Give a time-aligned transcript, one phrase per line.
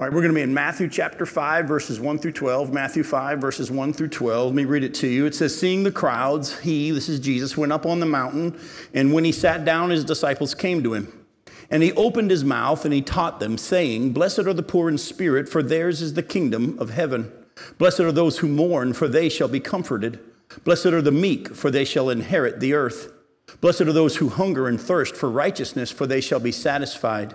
[0.00, 2.72] All right, we're going to be in Matthew chapter 5, verses 1 through 12.
[2.72, 4.46] Matthew 5, verses 1 through 12.
[4.46, 5.26] Let me read it to you.
[5.26, 8.58] It says, Seeing the crowds, he, this is Jesus, went up on the mountain,
[8.94, 11.26] and when he sat down, his disciples came to him.
[11.70, 14.96] And he opened his mouth and he taught them, saying, Blessed are the poor in
[14.96, 17.30] spirit, for theirs is the kingdom of heaven.
[17.76, 20.18] Blessed are those who mourn, for they shall be comforted.
[20.64, 23.12] Blessed are the meek, for they shall inherit the earth.
[23.60, 27.34] Blessed are those who hunger and thirst for righteousness, for they shall be satisfied.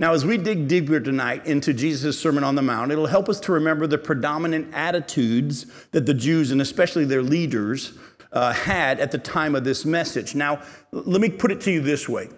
[0.00, 3.38] Now, as we dig deeper tonight into Jesus' Sermon on the Mount, it'll help us
[3.40, 7.92] to remember the predominant attitudes that the Jews and especially their leaders
[8.32, 10.34] uh, had at the time of this message.
[10.34, 12.30] Now, let me put it to you this way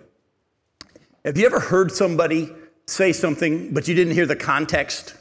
[1.24, 2.50] Have you ever heard somebody
[2.86, 5.14] say something, but you didn't hear the context?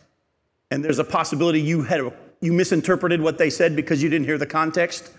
[0.71, 4.39] And there's a possibility you, had you misinterpreted what they said because you didn't hear
[4.39, 5.11] the context?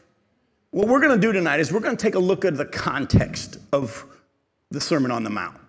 [0.73, 2.65] What we're going to do tonight is we're going to take a look at the
[2.65, 4.07] context of
[4.73, 5.62] the Sermon on the Mount.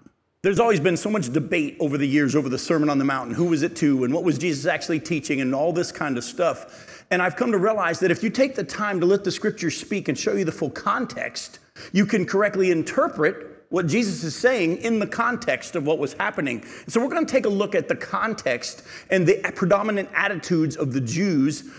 [0.44, 3.34] There's always been so much debate over the years over the Sermon on the Mountain.
[3.34, 6.24] Who was it to, and what was Jesus actually teaching, and all this kind of
[6.26, 7.06] stuff.
[7.12, 9.78] And I've come to realize that if you take the time to let the scriptures
[9.78, 11.60] speak and show you the full context,
[11.94, 16.66] you can correctly interpret what Jesus is saying in the context of what was happening.
[16.90, 20.92] So we're going to take a look at the context and the predominant attitudes of
[20.92, 21.72] the Jews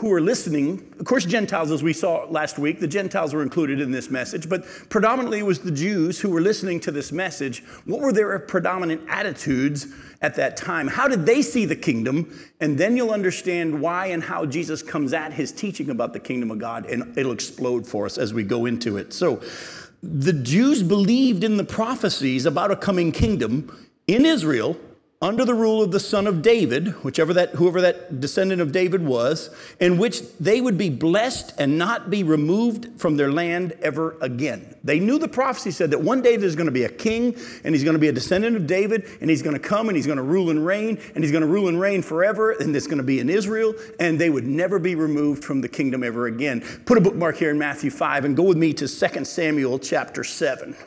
[0.00, 0.92] who were listening.
[0.98, 4.48] Of course, Gentiles, as we saw last week, the Gentiles were included in this message,
[4.48, 7.62] but predominantly it was the Jews who were listening to this message.
[7.84, 9.86] What were their predominant attitudes
[10.20, 10.88] at that time?
[10.88, 12.36] How did they see the kingdom?
[12.60, 16.50] And then you'll understand why and how Jesus comes at his teaching about the kingdom
[16.50, 19.12] of God, and it'll explode for us as we go into it.
[19.12, 19.40] So,
[20.02, 24.76] the Jews believed in the prophecies about a coming kingdom in Israel
[25.24, 29.02] under the rule of the son of David, whichever that, whoever that descendant of David
[29.02, 29.48] was,
[29.80, 34.76] in which they would be blessed and not be removed from their land ever again.
[34.84, 37.34] They knew the prophecy said that one day there's going to be a king
[37.64, 39.96] and he's going to be a descendant of David and he's going to come and
[39.96, 42.76] he's going to rule and reign and he's going to rule and reign forever and
[42.76, 46.04] it's going to be in Israel and they would never be removed from the kingdom
[46.04, 46.60] ever again.
[46.84, 50.22] Put a bookmark here in Matthew 5 and go with me to 2 Samuel chapter
[50.22, 50.76] 7.
[50.76, 50.84] Uh,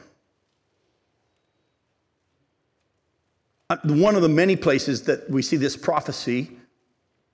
[3.69, 6.51] Uh, one of the many places that we see this prophecy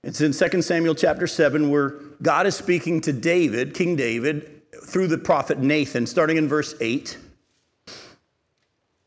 [0.04, 1.90] it's in 2 Samuel chapter 7 where
[2.20, 7.16] God is speaking to David, King David, through the prophet Nathan, starting in verse 8.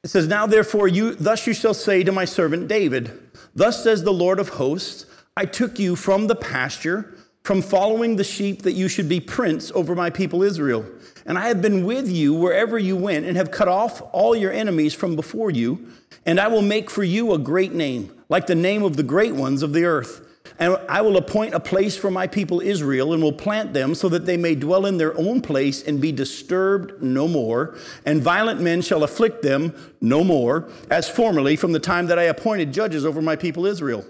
[0.03, 3.11] It says, Now therefore, you thus you shall say to my servant David,
[3.53, 5.05] Thus says the Lord of hosts,
[5.35, 9.71] I took you from the pasture, from following the sheep, that you should be prince
[9.75, 10.83] over my people Israel.
[11.27, 14.51] And I have been with you wherever you went, and have cut off all your
[14.51, 15.91] enemies from before you.
[16.25, 19.35] And I will make for you a great name, like the name of the great
[19.35, 20.23] ones of the earth.
[20.57, 24.07] And I will appoint a place for my people Israel, and will plant them so
[24.09, 27.77] that they may dwell in their own place and be disturbed no more.
[28.05, 32.23] And violent men shall afflict them no more, as formerly from the time that I
[32.23, 34.05] appointed judges over my people Israel.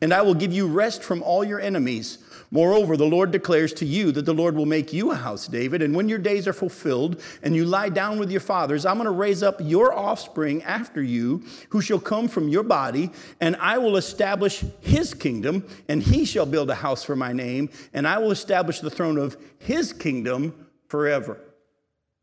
[0.00, 2.18] And I will give you rest from all your enemies.
[2.56, 5.82] Moreover, the Lord declares to you that the Lord will make you a house, David,
[5.82, 9.04] and when your days are fulfilled and you lie down with your fathers, I'm going
[9.04, 13.10] to raise up your offspring after you, who shall come from your body,
[13.42, 17.68] and I will establish his kingdom, and he shall build a house for my name,
[17.92, 21.38] and I will establish the throne of his kingdom forever.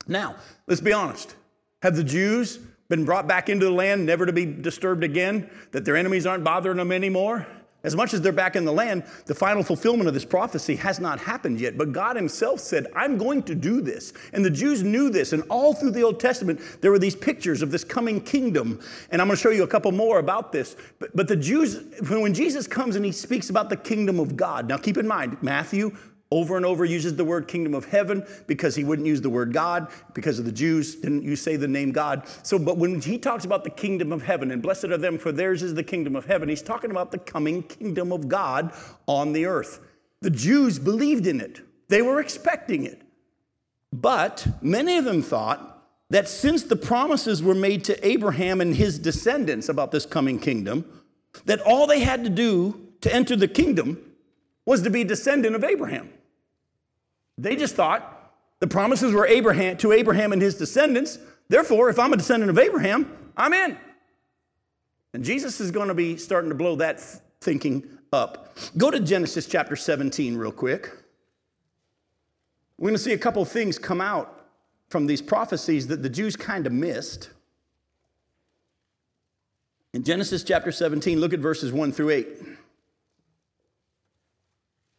[0.07, 1.35] Now, let's be honest.
[1.83, 2.57] Have the Jews
[2.89, 6.43] been brought back into the land, never to be disturbed again, that their enemies aren't
[6.43, 7.45] bothering them anymore?
[7.83, 11.01] As much as they're back in the land, the final fulfillment of this prophecy has
[11.01, 11.77] not happened yet.
[11.77, 14.13] But God Himself said, I'm going to do this.
[14.31, 15.33] And the Jews knew this.
[15.33, 18.79] And all through the Old Testament, there were these pictures of this coming kingdom.
[19.09, 20.77] And I'm going to show you a couple more about this.
[20.99, 24.69] But, but the Jews, when Jesus comes and He speaks about the kingdom of God,
[24.69, 25.93] now keep in mind, Matthew,
[26.33, 29.53] over and over uses the word kingdom of heaven because he wouldn't use the word
[29.53, 32.27] God because of the Jews didn't you say the name God.
[32.41, 35.31] So but when he talks about the kingdom of heaven and blessed are them for
[35.31, 38.73] theirs is the kingdom of heaven, he's talking about the coming kingdom of God
[39.05, 39.79] on the earth.
[40.21, 41.61] The Jews believed in it.
[41.87, 43.03] They were expecting it.
[43.91, 48.97] But many of them thought that since the promises were made to Abraham and his
[48.97, 50.85] descendants about this coming kingdom,
[51.45, 53.99] that all they had to do to enter the kingdom
[54.65, 56.09] was to be a descendant of Abraham.
[57.37, 61.17] They just thought the promises were Abraham to Abraham and his descendants.
[61.49, 63.77] Therefore, if I'm a descendant of Abraham, I'm in.
[65.13, 66.99] And Jesus is going to be starting to blow that
[67.41, 68.57] thinking up.
[68.77, 70.91] Go to Genesis chapter 17 real quick.
[72.77, 74.47] We're going to see a couple things come out
[74.89, 77.29] from these prophecies that the Jews kind of missed.
[79.93, 82.27] In Genesis chapter 17, look at verses 1 through 8.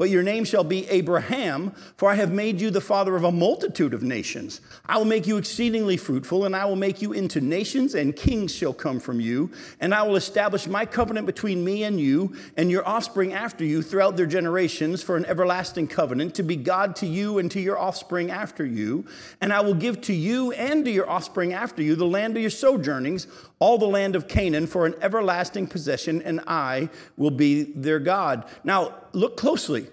[0.00, 3.30] but your name shall be Abraham, for I have made you the father of a
[3.30, 4.62] multitude of nations.
[4.86, 8.50] I will make you exceedingly fruitful, and I will make you into nations, and kings
[8.50, 9.50] shall come from you.
[9.78, 13.82] And I will establish my covenant between me and you, and your offspring after you
[13.82, 17.78] throughout their generations, for an everlasting covenant, to be God to you and to your
[17.78, 19.04] offspring after you.
[19.42, 22.40] And I will give to you and to your offspring after you the land of
[22.40, 23.26] your sojournings,
[23.60, 28.46] all the land of Canaan, for an everlasting possession, and I will be their God.
[28.64, 29.86] Now, look closely.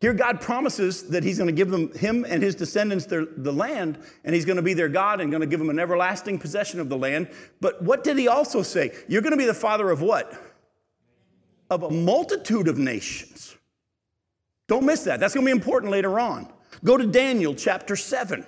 [0.00, 3.52] Here, God promises that He's going to give them, Him and His descendants, their, the
[3.52, 6.38] land, and He's going to be their God and going to give them an everlasting
[6.38, 7.28] possession of the land.
[7.60, 8.92] But what did He also say?
[9.06, 10.32] You're going to be the father of what?
[11.68, 13.54] Of a multitude of nations.
[14.66, 15.20] Don't miss that.
[15.20, 16.50] That's going to be important later on.
[16.82, 18.46] Go to Daniel chapter 7.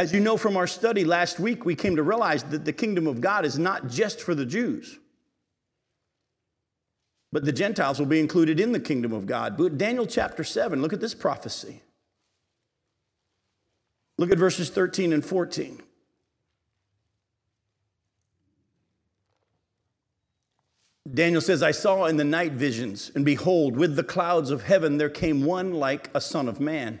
[0.00, 3.06] As you know from our study last week, we came to realize that the kingdom
[3.06, 4.98] of God is not just for the Jews.
[7.30, 9.58] But the Gentiles will be included in the kingdom of God.
[9.58, 11.82] But Daniel chapter 7, look at this prophecy.
[14.16, 15.82] Look at verses 13 and 14.
[21.12, 24.96] Daniel says, I saw in the night visions, and behold, with the clouds of heaven
[24.96, 27.00] there came one like a son of man.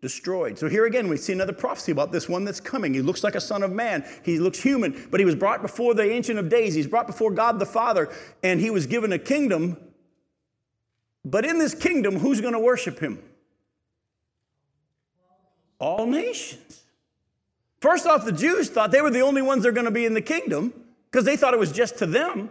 [0.00, 0.58] destroyed.
[0.58, 2.94] So here again, we see another prophecy about this one that's coming.
[2.94, 4.04] He looks like a son of man.
[4.22, 6.74] He looks human, but he was brought before the Ancient of Days.
[6.74, 8.08] He's brought before God the Father,
[8.42, 9.76] and he was given a kingdom.
[11.24, 13.22] But in this kingdom, who's going to worship him?
[15.78, 16.84] All nations.
[17.80, 20.04] First off, the Jews thought they were the only ones that are going to be
[20.04, 20.72] in the kingdom
[21.10, 22.50] because they thought it was just to them.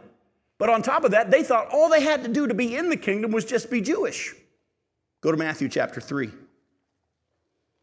[0.58, 2.90] But on top of that, they thought all they had to do to be in
[2.90, 4.34] the kingdom was just be Jewish.
[5.22, 6.32] Go to Matthew chapter 3.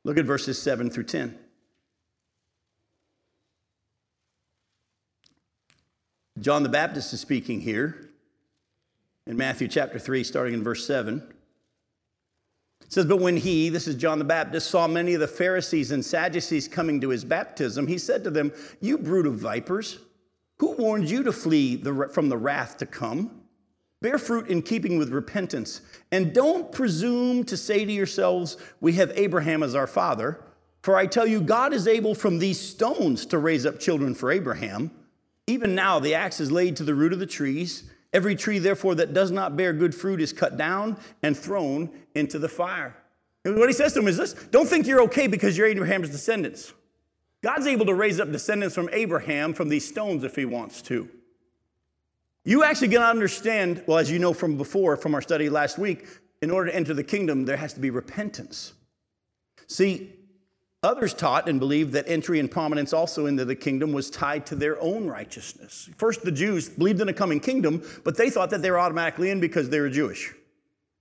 [0.04, 1.38] Look at verses 7 through 10.
[6.40, 8.10] John the Baptist is speaking here
[9.26, 11.22] in Matthew chapter 3, starting in verse 7.
[12.82, 15.90] It says, But when he, this is John the Baptist, saw many of the Pharisees
[15.90, 20.00] and Sadducees coming to his baptism, he said to them, You brood of vipers,
[20.58, 23.43] who warned you to flee the, from the wrath to come?
[24.04, 25.80] Bear fruit in keeping with repentance,
[26.12, 30.44] and don't presume to say to yourselves, We have Abraham as our father.
[30.82, 34.30] For I tell you, God is able from these stones to raise up children for
[34.30, 34.90] Abraham.
[35.46, 37.90] Even now, the axe is laid to the root of the trees.
[38.12, 42.38] Every tree, therefore, that does not bear good fruit is cut down and thrown into
[42.38, 42.94] the fire.
[43.46, 46.10] And what he says to them is this don't think you're okay because you're Abraham's
[46.10, 46.74] descendants.
[47.42, 51.08] God's able to raise up descendants from Abraham from these stones if he wants to.
[52.44, 56.06] You actually to understand, well, as you know from before, from our study last week,
[56.42, 58.74] in order to enter the kingdom, there has to be repentance.
[59.66, 60.12] See,
[60.84, 64.54] Others taught and believed that entry and prominence also into the kingdom was tied to
[64.54, 65.88] their own righteousness.
[65.96, 69.30] First, the Jews believed in a coming kingdom, but they thought that they were automatically
[69.30, 70.34] in because they were Jewish.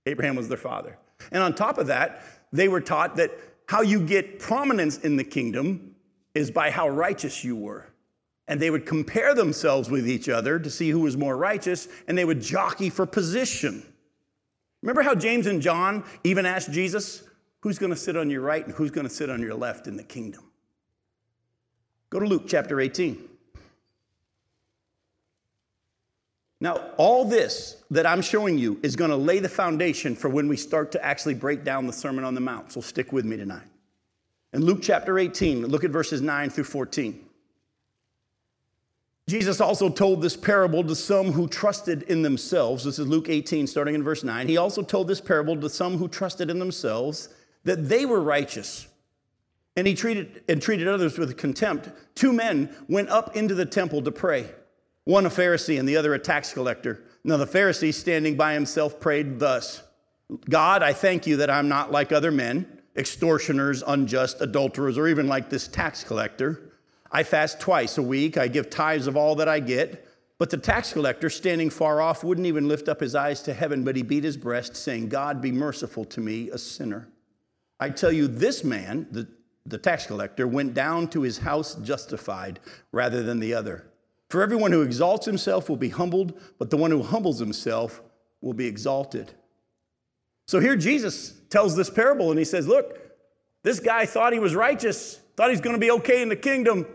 [0.06, 0.96] Abraham was their father.
[1.30, 3.32] And on top of that, they were taught that
[3.68, 5.94] how you get prominence in the kingdom
[6.34, 7.84] is by how righteous you were.
[8.46, 12.16] And they would compare themselves with each other to see who was more righteous, and
[12.16, 13.82] they would jockey for position.
[14.82, 17.22] Remember how James and John even asked Jesus,
[17.64, 19.86] Who's going to sit on your right and who's going to sit on your left
[19.86, 20.44] in the kingdom?
[22.10, 23.26] Go to Luke chapter 18.
[26.60, 30.46] Now, all this that I'm showing you is going to lay the foundation for when
[30.46, 32.70] we start to actually break down the Sermon on the Mount.
[32.70, 33.66] So stick with me tonight.
[34.52, 37.24] In Luke chapter 18, look at verses 9 through 14.
[39.26, 42.84] Jesus also told this parable to some who trusted in themselves.
[42.84, 44.48] This is Luke 18, starting in verse 9.
[44.48, 47.30] He also told this parable to some who trusted in themselves
[47.64, 48.86] that they were righteous.
[49.76, 51.88] And he treated and treated others with contempt.
[52.14, 54.50] Two men went up into the temple to pray,
[55.04, 57.02] one a Pharisee and the other a tax collector.
[57.24, 59.82] Now the Pharisee, standing by himself, prayed thus
[60.48, 62.66] God, I thank you that I'm not like other men,
[62.96, 66.73] extortioners, unjust, adulterers, or even like this tax collector.
[67.14, 70.08] I fast twice a week, I give tithes of all that I get.
[70.36, 73.84] But the tax collector, standing far off, wouldn't even lift up his eyes to heaven,
[73.84, 77.08] but he beat his breast, saying, God, be merciful to me, a sinner.
[77.78, 79.28] I tell you, this man, the,
[79.64, 82.58] the tax collector, went down to his house justified
[82.90, 83.86] rather than the other.
[84.28, 88.02] For everyone who exalts himself will be humbled, but the one who humbles himself
[88.40, 89.30] will be exalted.
[90.48, 93.00] So here Jesus tells this parable and he says, Look,
[93.62, 96.86] this guy thought he was righteous, thought he's going to be okay in the kingdom.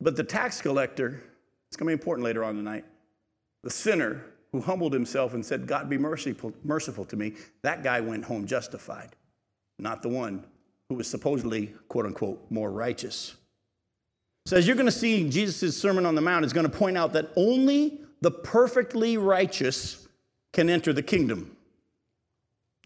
[0.00, 1.22] But the tax collector,
[1.68, 2.84] it's going to be important later on tonight,
[3.62, 8.00] the sinner who humbled himself and said, God be merciful, merciful to me, that guy
[8.00, 9.14] went home justified,
[9.78, 10.44] not the one
[10.88, 13.36] who was supposedly, quote unquote, more righteous.
[14.46, 16.96] So, as you're going to see, Jesus' Sermon on the Mount is going to point
[16.96, 20.08] out that only the perfectly righteous
[20.52, 21.56] can enter the kingdom.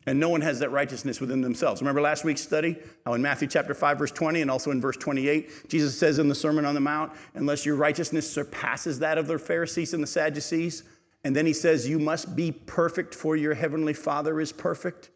[0.06, 1.80] And no one has that righteousness within themselves.
[1.80, 2.76] Remember last week's study?
[3.06, 6.28] How in Matthew chapter 5, verse 20, and also in verse 28, Jesus says in
[6.28, 10.06] the Sermon on the Mount, unless your righteousness surpasses that of the Pharisees and the
[10.06, 10.84] Sadducees,
[11.24, 15.10] and then he says, You must be perfect, for your heavenly Father is perfect.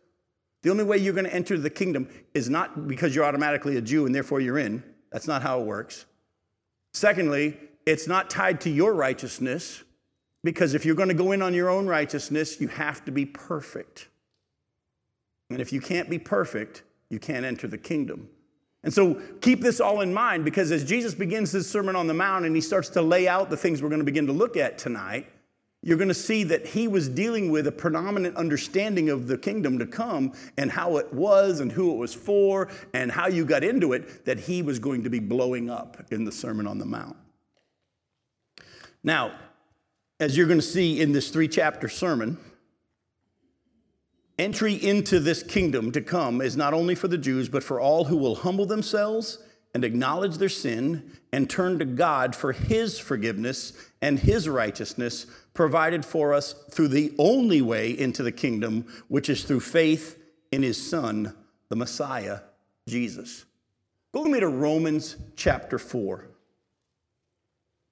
[0.63, 3.81] The only way you're going to enter the kingdom is not because you're automatically a
[3.81, 4.83] Jew and therefore you're in.
[5.13, 6.07] That's not how it works.
[6.95, 9.85] Secondly, it's not tied to your righteousness,
[10.43, 13.27] because if you're going to go in on your own righteousness, you have to be
[13.27, 14.09] perfect.
[15.51, 18.29] And if you can't be perfect, you can't enter the kingdom.
[18.85, 22.15] And so keep this all in mind because as Jesus begins his Sermon on the
[22.15, 24.57] Mount and he starts to lay out the things we're going to begin to look
[24.57, 25.27] at tonight,
[25.83, 29.79] you're going to see that he was dealing with a predominant understanding of the kingdom
[29.79, 33.63] to come and how it was and who it was for and how you got
[33.63, 36.85] into it that he was going to be blowing up in the Sermon on the
[36.85, 37.17] Mount.
[39.05, 39.33] Now,
[40.21, 42.39] as you're going to see in this three chapter sermon,
[44.39, 48.05] Entry into this kingdom to come is not only for the Jews, but for all
[48.05, 49.39] who will humble themselves
[49.75, 56.05] and acknowledge their sin and turn to God for his forgiveness and his righteousness provided
[56.05, 60.17] for us through the only way into the kingdom, which is through faith
[60.53, 61.35] in his Son,
[61.69, 62.41] the Messiah,
[62.89, 63.45] Jesus.
[64.13, 66.29] Go with me to Romans chapter 4.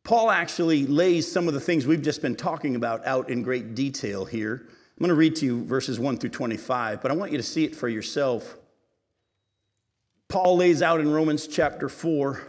[0.05, 3.75] Paul actually lays some of the things we've just been talking about out in great
[3.75, 4.69] detail here.
[4.97, 7.45] I'm going to read to you verses 1 through 25, but I want you to
[7.45, 8.57] see it for yourself.
[10.29, 12.41] Paul lays out in Romans chapter 4,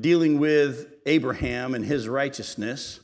[0.00, 3.00] dealing with Abraham and his righteousness.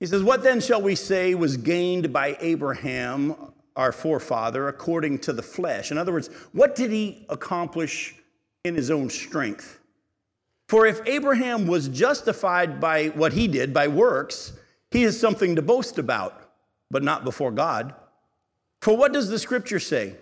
[0.00, 3.36] He says, What then shall we say was gained by Abraham,
[3.76, 5.92] our forefather, according to the flesh?
[5.92, 8.16] In other words, what did he accomplish
[8.64, 9.78] in his own strength?
[10.66, 14.54] For if Abraham was justified by what he did, by works,
[14.90, 16.50] he is something to boast about,
[16.90, 17.94] but not before God.
[18.80, 20.14] For what does the scripture say?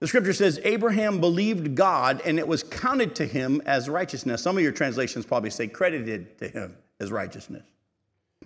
[0.00, 4.42] The scripture says, Abraham believed God and it was counted to him as righteousness.
[4.42, 7.64] Some of your translations probably say credited to him as righteousness.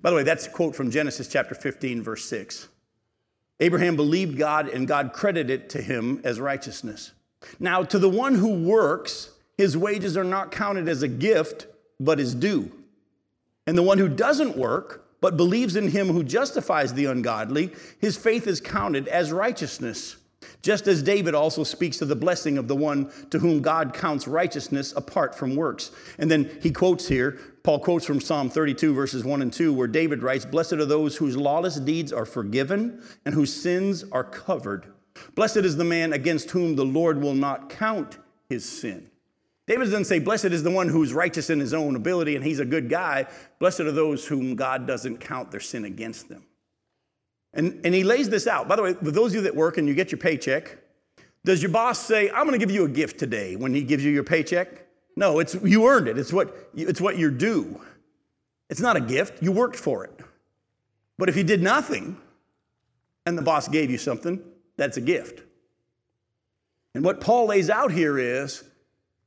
[0.00, 2.68] By the way, that's a quote from Genesis chapter 15, verse 6.
[3.60, 7.12] Abraham believed God and God credited it to him as righteousness.
[7.60, 11.66] Now, to the one who works, his wages are not counted as a gift,
[12.00, 12.72] but as due.
[13.66, 18.18] And the one who doesn't work, but believes in him who justifies the ungodly, his
[18.18, 20.16] faith is counted as righteousness.
[20.62, 24.26] Just as David also speaks of the blessing of the one to whom God counts
[24.26, 25.92] righteousness apart from works.
[26.18, 29.86] And then he quotes here, Paul quotes from Psalm 32, verses 1 and 2, where
[29.86, 34.86] David writes, Blessed are those whose lawless deeds are forgiven and whose sins are covered.
[35.36, 39.11] Blessed is the man against whom the Lord will not count his sin.
[39.66, 42.58] David doesn't say, Blessed is the one who's righteous in his own ability and he's
[42.58, 43.26] a good guy.
[43.58, 46.44] Blessed are those whom God doesn't count their sin against them.
[47.54, 48.66] And, and he lays this out.
[48.66, 50.78] By the way, for those of you that work and you get your paycheck,
[51.44, 54.04] does your boss say, I'm going to give you a gift today when he gives
[54.04, 54.86] you your paycheck?
[55.16, 56.18] No, it's, you earned it.
[56.18, 57.80] It's what, it's what you're due.
[58.70, 59.42] It's not a gift.
[59.42, 60.18] You worked for it.
[61.18, 62.16] But if you did nothing
[63.26, 64.42] and the boss gave you something,
[64.76, 65.42] that's a gift.
[66.94, 68.64] And what Paul lays out here is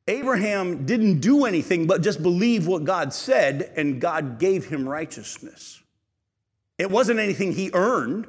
[0.08, 5.82] Abraham didn't do anything but just believe what God said, and God gave him righteousness.
[6.78, 8.28] It wasn't anything he earned.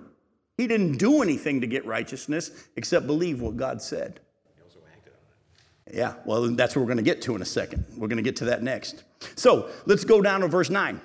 [0.57, 4.21] He didn't do anything to get righteousness except believe what God said.
[5.93, 7.85] Yeah, well, that's what we're going to get to in a second.
[7.97, 9.05] We're going to get to that next.
[9.37, 11.01] So let's go down to verse 9.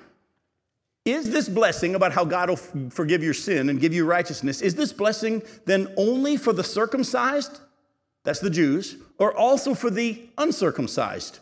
[1.04, 4.74] Is this blessing about how God will forgive your sin and give you righteousness, is
[4.74, 7.60] this blessing then only for the circumcised?
[8.24, 11.38] That's the Jews, or also for the uncircumcised.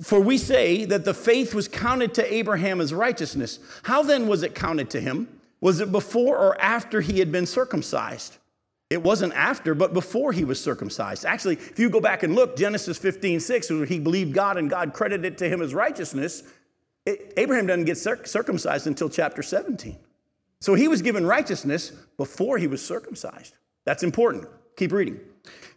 [0.00, 3.58] For we say that the faith was counted to Abraham as righteousness.
[3.82, 5.26] How then was it counted to him?
[5.60, 8.36] Was it before or after he had been circumcised?
[8.90, 11.24] It wasn't after, but before he was circumcised.
[11.24, 14.70] Actually, if you go back and look, Genesis 15, 6, where he believed God and
[14.70, 16.44] God credited it to him as righteousness,
[17.04, 19.96] it, Abraham doesn't get circumcised until chapter 17.
[20.60, 23.56] So he was given righteousness before he was circumcised.
[23.84, 24.46] That's important.
[24.76, 25.18] Keep reading.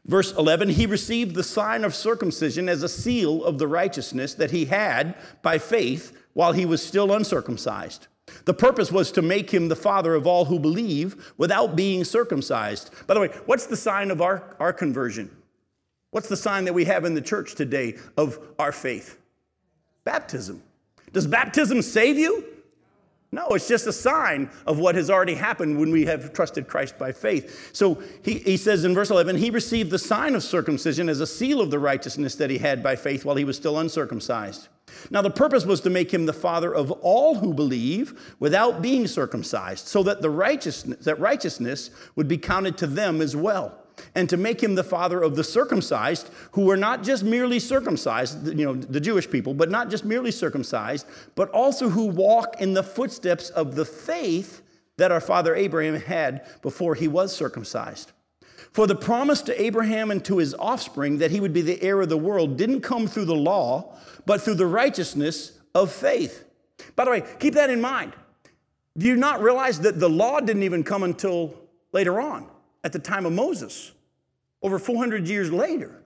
[0.05, 4.51] Verse 11, he received the sign of circumcision as a seal of the righteousness that
[4.51, 8.07] he had by faith while he was still uncircumcised.
[8.45, 12.91] The purpose was to make him the father of all who believe without being circumcised.
[13.07, 15.35] By the way, what's the sign of our, our conversion?
[16.11, 19.17] What's the sign that we have in the church today of our faith?
[20.03, 20.63] Baptism.
[21.11, 22.43] Does baptism save you?
[23.31, 26.97] No, it's just a sign of what has already happened when we have trusted Christ
[26.97, 27.69] by faith.
[27.73, 31.27] So he, he says in verse 11, he received the sign of circumcision as a
[31.27, 34.67] seal of the righteousness that he had by faith while he was still uncircumcised.
[35.11, 39.05] Now, the purpose was to make him the father of all who believe without being
[39.05, 43.77] circumcised, so that the righteousness, that righteousness would be counted to them as well
[44.15, 48.47] and to make him the father of the circumcised, who were not just merely circumcised,
[48.47, 52.73] you know, the Jewish people, but not just merely circumcised, but also who walk in
[52.73, 54.61] the footsteps of the faith
[54.97, 58.11] that our father Abraham had before he was circumcised.
[58.71, 62.01] For the promise to Abraham and to his offspring that he would be the heir
[62.01, 66.45] of the world didn't come through the law, but through the righteousness of faith.
[66.95, 68.13] By the way, keep that in mind.
[68.97, 71.55] Do you not realize that the law didn't even come until
[71.93, 72.47] later on?
[72.83, 73.91] At the time of Moses,
[74.61, 76.03] over 400 years later.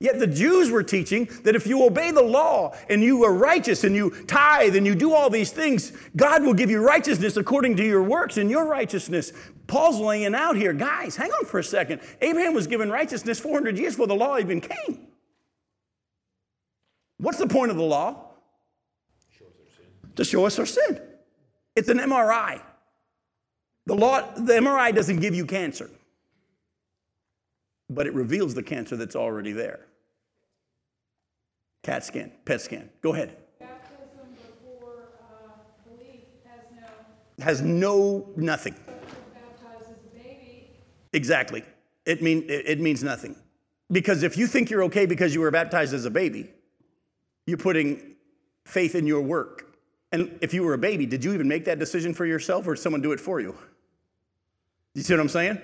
[0.00, 3.84] Yet the Jews were teaching that if you obey the law and you are righteous
[3.84, 7.76] and you tithe and you do all these things, God will give you righteousness according
[7.76, 9.32] to your works and your righteousness.
[9.66, 10.72] Paul's laying out here.
[10.72, 12.00] Guys, hang on for a second.
[12.20, 15.06] Abraham was given righteousness 400 years before the law even came.
[17.18, 18.32] What's the point of the law?
[20.16, 21.00] To show us our sin.
[21.74, 22.60] It's an MRI.
[23.86, 25.90] The, law, the MRI doesn't give you cancer,
[27.90, 29.80] but it reveals the cancer that's already there.
[31.82, 32.88] CAT scan, PET scan.
[33.02, 33.36] Go ahead.
[33.60, 35.50] Baptism before uh,
[35.86, 37.44] belief has no.
[37.44, 38.74] Has no nothing.
[38.74, 40.70] Baptized as a baby.
[41.12, 41.62] Exactly.
[42.06, 43.36] It, mean, it, it means nothing.
[43.92, 46.50] Because if you think you're okay because you were baptized as a baby,
[47.46, 48.16] you're putting
[48.64, 49.76] faith in your work.
[50.10, 52.74] And if you were a baby, did you even make that decision for yourself or
[52.74, 53.54] did someone do it for you?
[54.94, 55.60] You see what I'm saying?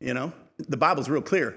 [0.00, 1.56] You know, the Bible's real clear.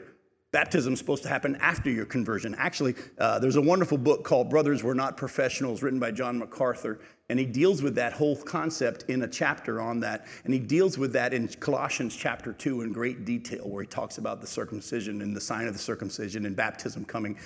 [0.52, 2.56] Baptism is supposed to happen after your conversion.
[2.58, 7.00] Actually, uh, there's a wonderful book called Brothers We're Not Professionals, written by John MacArthur,
[7.30, 10.26] and he deals with that whole concept in a chapter on that.
[10.46, 14.18] And he deals with that in Colossians chapter 2 in great detail, where he talks
[14.18, 17.38] about the circumcision and the sign of the circumcision and baptism coming.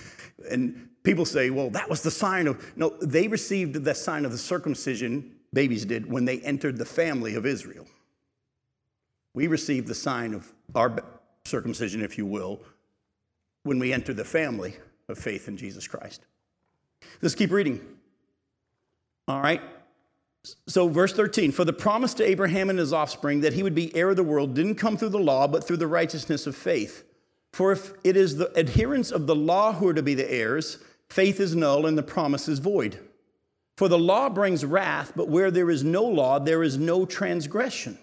[0.49, 2.63] And people say, well, that was the sign of.
[2.77, 7.34] No, they received the sign of the circumcision, babies did, when they entered the family
[7.34, 7.88] of Israel.
[9.34, 11.04] We receive the sign of our
[11.46, 12.62] circumcision, if you will,
[13.63, 14.76] when we enter the family
[15.08, 16.26] of faith in Jesus Christ.
[17.22, 17.86] Let's keep reading.
[19.28, 19.62] All right.
[20.67, 23.96] So, verse 13 For the promise to Abraham and his offspring that he would be
[23.96, 27.04] heir of the world didn't come through the law, but through the righteousness of faith.
[27.54, 30.80] For if it is the adherents of the law who are to be the heirs,
[31.10, 32.98] faith is null and the promise is void.
[33.78, 37.98] For the law brings wrath, but where there is no law, there is no transgression.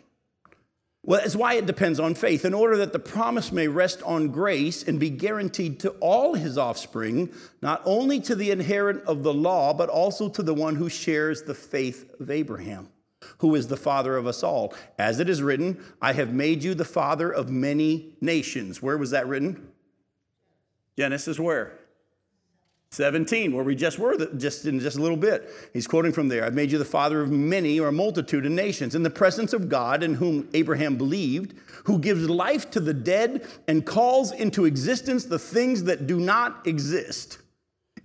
[1.09, 4.29] Well, that's why it depends on faith, in order that the promise may rest on
[4.29, 9.33] grace and be guaranteed to all his offspring, not only to the inherit of the
[9.33, 12.91] law, but also to the one who shares the faith of Abraham,
[13.39, 14.75] who is the father of us all.
[14.99, 18.83] As it is written, I have made you the father of many nations.
[18.83, 19.67] Where was that written?
[20.99, 21.79] Genesis, where?
[22.91, 25.51] 17, where we just were just in just a little bit.
[25.75, 26.45] He's quoting from there.
[26.45, 29.53] I've made you the father of many or a multitude of nations in the presence
[29.53, 34.65] of God in whom Abraham believed, who gives life to the dead and calls into
[34.65, 37.39] existence the things that do not exist.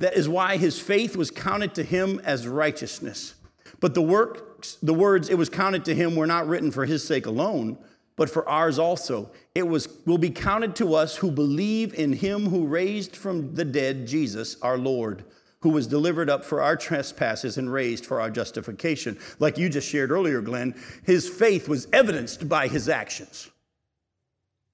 [0.00, 3.34] That is why his faith was counted to him as righteousness.
[3.80, 7.06] But the works, the words it was counted to him were not written for his
[7.06, 7.76] sake alone,
[8.16, 9.30] but for ours also.
[9.54, 13.64] It was will be counted to us who believe in him who raised from the
[13.64, 15.22] dead Jesus our Lord,
[15.60, 19.18] who was delivered up for our trespasses and raised for our justification.
[19.38, 23.50] Like you just shared earlier, Glenn, his faith was evidenced by his actions.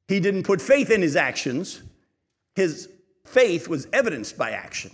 [0.07, 1.83] He didn't put faith in his actions,
[2.55, 2.89] his
[3.25, 4.93] faith was evidenced by action.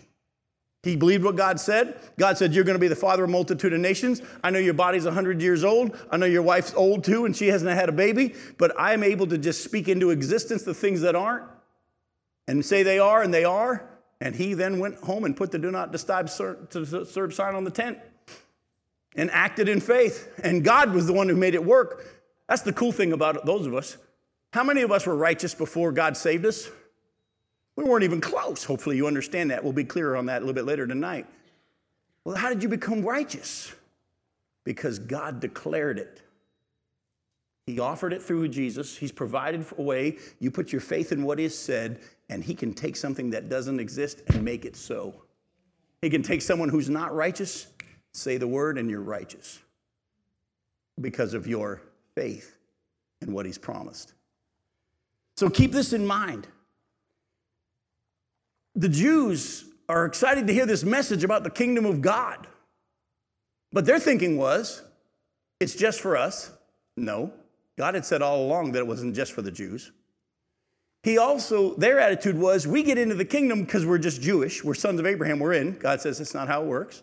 [0.83, 2.01] He believed what God said.
[2.19, 4.21] God said, You're going to be the father of a multitude of nations.
[4.43, 5.97] I know your body's 100 years old.
[6.11, 9.29] I know your wife's old too, and she hasn't had a baby, but I'm able
[9.29, 11.45] to just speak into existence the things that aren't
[12.49, 13.89] and say they are, and they are.
[14.21, 16.29] And he then went home and put the do not disturb
[17.33, 17.99] sign on the tent
[19.17, 20.33] and acted in faith.
[20.43, 22.05] And God was the one who made it work.
[22.49, 23.97] That's the cool thing about those of us.
[24.53, 26.69] How many of us were righteous before God saved us?
[27.77, 28.65] We weren't even close.
[28.65, 29.63] Hopefully, you understand that.
[29.63, 31.27] We'll be clearer on that a little bit later tonight.
[32.25, 33.73] Well, how did you become righteous?
[34.65, 36.23] Because God declared it.
[37.67, 38.97] He offered it through Jesus.
[38.97, 40.19] He's provided a way.
[40.41, 43.81] You put your faith in what is said, and He can take something that doesn't
[43.81, 45.23] exist and make it so.
[46.01, 47.69] He can take someone who's not righteous,
[48.13, 49.61] say the word, and you're righteous
[51.01, 51.83] because of your
[52.15, 52.57] faith
[53.21, 54.15] in what He's promised.
[55.37, 56.49] So keep this in mind
[58.75, 62.47] the Jews are excited to hear this message about the kingdom of God.
[63.73, 64.83] But their thinking was,
[65.61, 66.51] it's just for us.
[66.97, 67.33] No,
[67.79, 69.93] God had said all along that it wasn't just for the Jews.
[71.03, 74.63] He also, their attitude was, we get into the kingdom because we're just Jewish.
[74.63, 75.41] We're sons of Abraham.
[75.41, 75.79] We're in.
[75.79, 77.03] God says that's not how it works.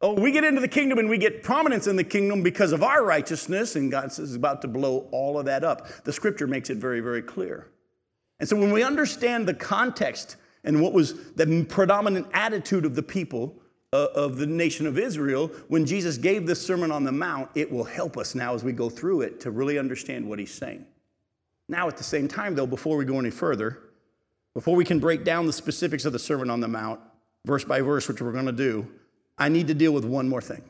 [0.00, 2.82] Oh, we get into the kingdom and we get prominence in the kingdom because of
[2.82, 6.04] our righteousness, and God says he's about to blow all of that up.
[6.04, 7.68] The scripture makes it very, very clear.
[8.38, 13.02] And so when we understand the context and what was the predominant attitude of the
[13.02, 13.54] people
[13.92, 17.70] uh, of the nation of Israel when Jesus gave this Sermon on the Mount, it
[17.70, 20.84] will help us now as we go through it to really understand what he's saying.
[21.68, 23.78] Now, at the same time, though, before we go any further,
[24.54, 27.00] before we can break down the specifics of the Sermon on the Mount,
[27.44, 28.86] verse by verse, which we're going to do,
[29.38, 30.62] I need to deal with one more thing.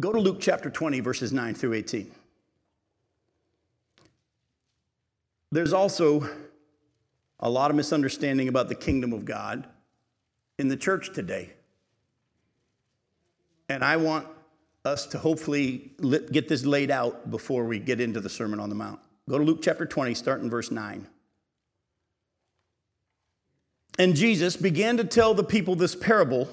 [0.00, 2.10] Go to Luke chapter 20, verses 9 through 18.
[5.52, 6.28] There's also
[7.40, 9.66] a lot of misunderstanding about the kingdom of God
[10.58, 11.50] in the church today.
[13.68, 14.26] And I want
[14.84, 15.92] us to hopefully
[16.32, 19.00] get this laid out before we get into the Sermon on the Mount.
[19.28, 21.06] Go to Luke chapter 20, start in verse 9.
[23.98, 26.48] And Jesus began to tell the people this parable.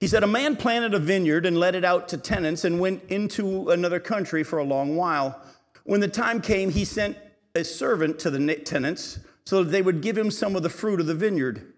[0.00, 3.04] He said, A man planted a vineyard and let it out to tenants and went
[3.08, 5.40] into another country for a long while.
[5.84, 7.16] When the time came, he sent
[7.54, 11.00] a servant to the tenants so that they would give him some of the fruit
[11.00, 11.72] of the vineyard.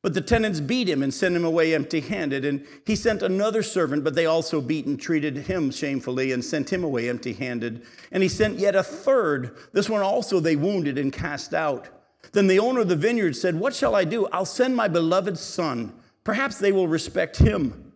[0.00, 2.46] But the tenants beat him and sent him away empty handed.
[2.46, 6.72] And he sent another servant, but they also beat and treated him shamefully and sent
[6.72, 7.84] him away empty handed.
[8.10, 9.54] And he sent yet a third.
[9.74, 11.90] This one also they wounded and cast out.
[12.32, 14.26] Then the owner of the vineyard said, What shall I do?
[14.28, 15.92] I'll send my beloved son.
[16.24, 17.92] Perhaps they will respect him.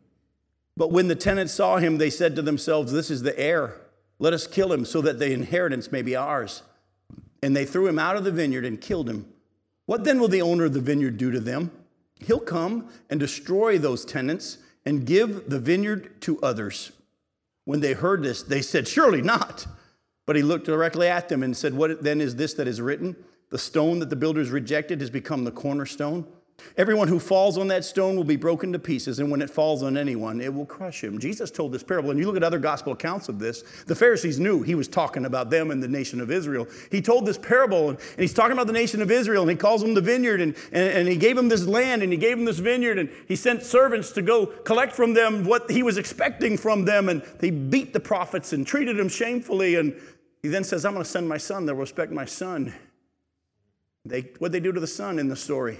[0.76, 3.74] But when the tenants saw him, they said to themselves, This is the heir.
[4.18, 6.62] Let us kill him so that the inheritance may be ours
[7.42, 9.26] and they threw him out of the vineyard and killed him.
[9.86, 11.70] What then will the owner of the vineyard do to them?
[12.20, 16.92] He'll come and destroy those tenants and give the vineyard to others.
[17.64, 19.66] When they heard this, they said, Surely not.
[20.26, 23.16] But he looked directly at them and said, What then is this that is written?
[23.50, 26.26] The stone that the builders rejected has become the cornerstone.
[26.78, 29.82] Everyone who falls on that stone will be broken to pieces, and when it falls
[29.82, 31.18] on anyone, it will crush him.
[31.18, 34.38] Jesus told this parable, and you look at other gospel accounts of this, the Pharisees
[34.38, 36.68] knew he was talking about them and the nation of Israel.
[36.92, 39.82] He told this parable, and, he's talking about the nation of Israel, and he calls
[39.82, 42.44] them the vineyard, and, and, and he gave them this land, and he gave them
[42.44, 46.56] this vineyard, and he sent servants to go collect from them what he was expecting
[46.56, 49.74] from them, and they beat the prophets and treated them shamefully.
[49.74, 50.00] And
[50.42, 52.72] he then says, I'm going to send my son, they'll respect my son.
[54.04, 55.78] They, what they do to the son in the story?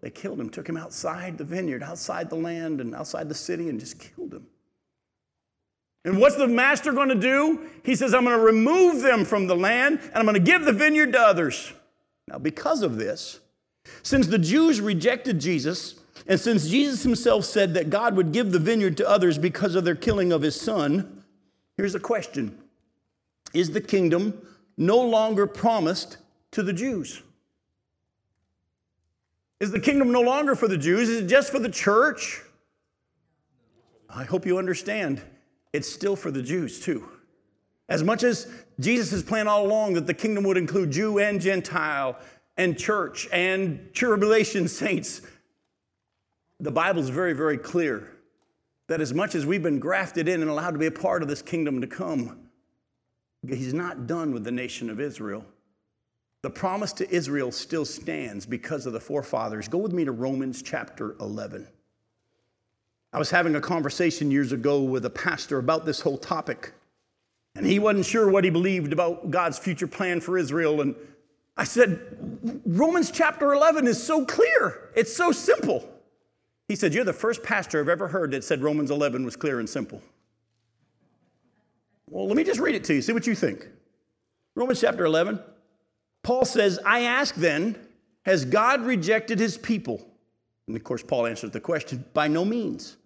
[0.00, 3.68] They killed him, took him outside the vineyard, outside the land, and outside the city,
[3.68, 4.46] and just killed him.
[6.04, 7.68] And what's the master going to do?
[7.84, 10.64] He says, I'm going to remove them from the land, and I'm going to give
[10.64, 11.72] the vineyard to others.
[12.28, 13.40] Now, because of this,
[14.02, 18.58] since the Jews rejected Jesus, and since Jesus himself said that God would give the
[18.58, 21.24] vineyard to others because of their killing of his son,
[21.76, 22.56] here's a question
[23.52, 26.18] Is the kingdom no longer promised
[26.52, 27.22] to the Jews?
[29.60, 31.08] Is the kingdom no longer for the Jews?
[31.08, 32.42] Is it just for the church?
[34.08, 35.20] I hope you understand.
[35.72, 37.08] It's still for the Jews too.
[37.88, 38.46] As much as
[38.78, 42.18] Jesus has planned all along that the kingdom would include Jew and Gentile
[42.56, 45.22] and church and tribulation saints,
[46.60, 48.10] the Bible is very, very clear
[48.88, 51.28] that as much as we've been grafted in and allowed to be a part of
[51.28, 52.48] this kingdom to come,
[53.46, 55.44] He's not done with the nation of Israel.
[56.42, 59.66] The promise to Israel still stands because of the forefathers.
[59.66, 61.66] Go with me to Romans chapter 11.
[63.12, 66.72] I was having a conversation years ago with a pastor about this whole topic,
[67.56, 70.80] and he wasn't sure what he believed about God's future plan for Israel.
[70.80, 70.94] And
[71.56, 75.88] I said, Romans chapter 11 is so clear, it's so simple.
[76.68, 79.58] He said, You're the first pastor I've ever heard that said Romans 11 was clear
[79.58, 80.02] and simple.
[82.08, 83.66] Well, let me just read it to you, see what you think.
[84.54, 85.40] Romans chapter 11,
[86.28, 87.74] Paul says, I ask then,
[88.26, 90.06] has God rejected his people?
[90.66, 92.98] And of course, Paul answers the question, by no means.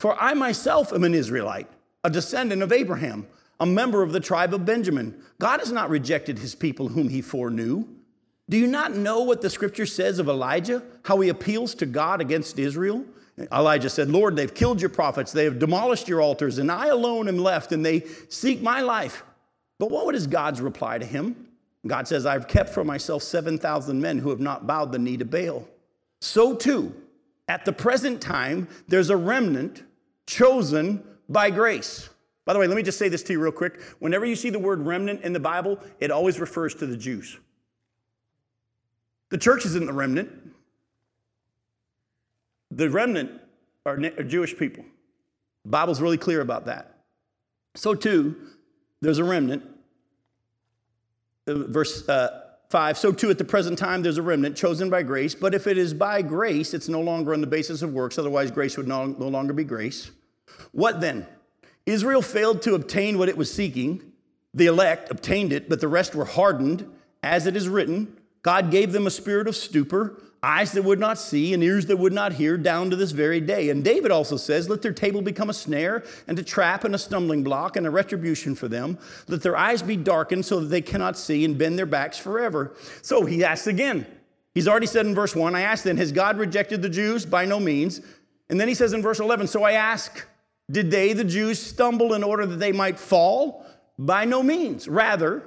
[0.00, 1.68] For I myself am an Israelite,
[2.02, 3.28] a descendant of Abraham,
[3.60, 5.22] a member of the tribe of Benjamin.
[5.38, 7.84] God has not rejected his people whom he foreknew.
[8.50, 12.20] Do you not know what the scripture says of Elijah, how he appeals to God
[12.20, 13.04] against Israel?
[13.52, 17.28] Elijah said, Lord, they've killed your prophets, they have demolished your altars, and I alone
[17.28, 19.22] am left, and they seek my life.
[19.78, 21.50] But what is God's reply to him?
[21.86, 25.24] God says, I've kept for myself 7,000 men who have not bowed the knee to
[25.24, 25.68] Baal.
[26.20, 26.94] So too,
[27.46, 29.82] at the present time, there's a remnant
[30.26, 32.08] chosen by grace.
[32.44, 33.80] By the way, let me just say this to you real quick.
[33.98, 37.38] Whenever you see the word remnant in the Bible, it always refers to the Jews.
[39.30, 40.30] The church isn't the remnant.
[42.70, 43.40] The remnant
[43.86, 44.84] are, Jewish people.
[45.64, 46.98] The Bible's really clear about that.
[47.74, 48.36] So, too,
[49.00, 49.64] there's a remnant.
[51.46, 55.34] Verse uh, 5 So, too, at the present time, there's a remnant chosen by grace.
[55.34, 58.18] But if it is by grace, it's no longer on the basis of works.
[58.18, 60.10] Otherwise, grace would no, no longer be grace.
[60.72, 61.26] What then?
[61.86, 64.12] Israel failed to obtain what it was seeking.
[64.54, 66.90] The elect obtained it, but the rest were hardened.
[67.22, 71.18] As it is written, God gave them a spirit of stupor, eyes that would not
[71.18, 73.70] see, and ears that would not hear, down to this very day.
[73.70, 76.98] And David also says, Let their table become a snare, and a trap, and a
[76.98, 78.98] stumbling block, and a retribution for them.
[79.26, 82.74] Let their eyes be darkened so that they cannot see, and bend their backs forever.
[83.02, 84.06] So he asks again.
[84.54, 87.26] He's already said in verse 1, I asked then, Has God rejected the Jews?
[87.26, 88.00] By no means.
[88.48, 90.26] And then he says in verse 11, So I ask,
[90.70, 93.66] Did they, the Jews, stumble in order that they might fall?
[93.98, 94.86] By no means.
[94.88, 95.42] Rather,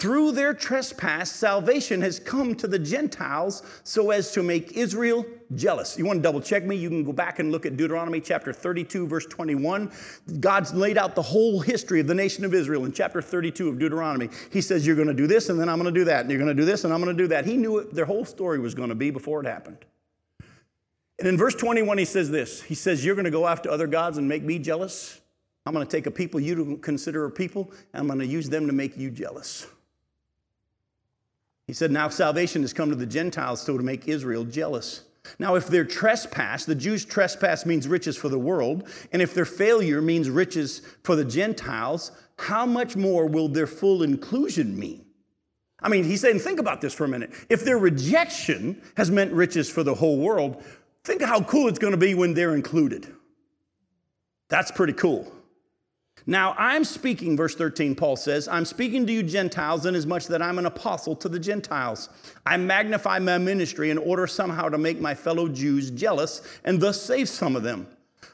[0.00, 5.98] through their trespass, salvation has come to the Gentiles so as to make Israel jealous.
[5.98, 6.74] You want to double check me?
[6.74, 9.92] You can go back and look at Deuteronomy chapter 32, verse 21.
[10.40, 13.78] God's laid out the whole history of the nation of Israel in chapter 32 of
[13.78, 14.30] Deuteronomy.
[14.50, 16.30] He says, You're going to do this, and then I'm going to do that, and
[16.30, 17.44] you're going to do this, and I'm going to do that.
[17.44, 19.84] He knew what their whole story was going to be before it happened.
[21.18, 23.86] And in verse 21, he says this He says, You're going to go after other
[23.86, 25.20] gods and make me jealous.
[25.66, 28.26] I'm going to take a people you don't consider a people, and I'm going to
[28.26, 29.66] use them to make you jealous.
[31.70, 35.04] He said, Now salvation has come to the Gentiles so to make Israel jealous.
[35.38, 39.44] Now, if their trespass, the Jews' trespass means riches for the world, and if their
[39.44, 45.04] failure means riches for the Gentiles, how much more will their full inclusion mean?
[45.80, 47.30] I mean, he's saying, think about this for a minute.
[47.48, 50.64] If their rejection has meant riches for the whole world,
[51.04, 53.14] think how cool it's going to be when they're included.
[54.48, 55.32] That's pretty cool.
[56.26, 60.58] Now, I'm speaking, verse 13, Paul says, I'm speaking to you Gentiles inasmuch that I'm
[60.58, 62.08] an apostle to the Gentiles.
[62.44, 67.00] I magnify my ministry in order somehow to make my fellow Jews jealous and thus
[67.00, 67.86] save some of them.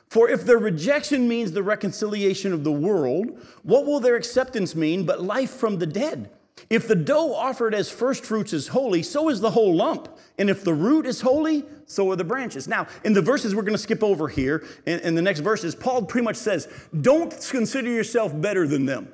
[0.08, 5.04] For if their rejection means the reconciliation of the world, what will their acceptance mean
[5.04, 6.30] but life from the dead?
[6.68, 10.08] If the dough offered as first fruits is holy, so is the whole lump.
[10.38, 12.66] And if the root is holy, so are the branches.
[12.66, 15.74] Now, in the verses we're going to skip over here, in, in the next verses,
[15.74, 16.68] Paul pretty much says,
[17.00, 19.12] Don't consider yourself better than them.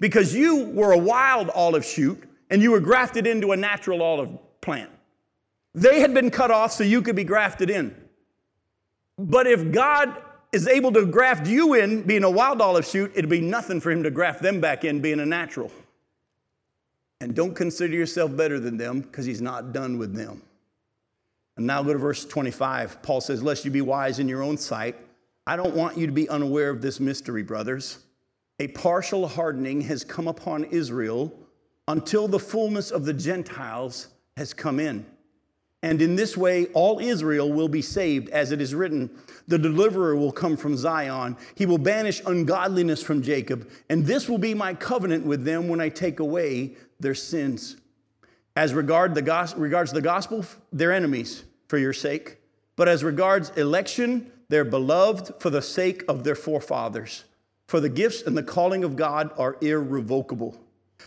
[0.00, 4.36] Because you were a wild olive shoot and you were grafted into a natural olive
[4.60, 4.90] plant.
[5.74, 7.94] They had been cut off so you could be grafted in.
[9.18, 10.16] But if God
[10.52, 13.92] is able to graft you in being a wild olive shoot, it'd be nothing for
[13.92, 15.70] him to graft them back in being a natural.
[17.20, 20.42] And don't consider yourself better than them because he's not done with them.
[21.56, 23.02] And now go to verse 25.
[23.02, 24.96] Paul says, Lest you be wise in your own sight,
[25.46, 27.98] I don't want you to be unaware of this mystery, brothers.
[28.58, 31.34] A partial hardening has come upon Israel
[31.88, 35.04] until the fullness of the Gentiles has come in.
[35.82, 39.10] And in this way, all Israel will be saved, as it is written
[39.48, 41.36] The deliverer will come from Zion.
[41.54, 43.68] He will banish ungodliness from Jacob.
[43.88, 47.76] And this will be my covenant with them when I take away their sins.
[48.56, 52.38] As regard the gos- regards the gospel, they're enemies for your sake.
[52.76, 57.24] But as regards election, they're beloved for the sake of their forefathers.
[57.68, 60.60] For the gifts and the calling of God are irrevocable.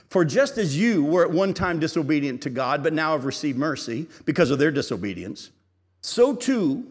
[0.09, 3.57] For just as you were at one time disobedient to God, but now have received
[3.57, 5.51] mercy because of their disobedience,
[6.01, 6.85] so too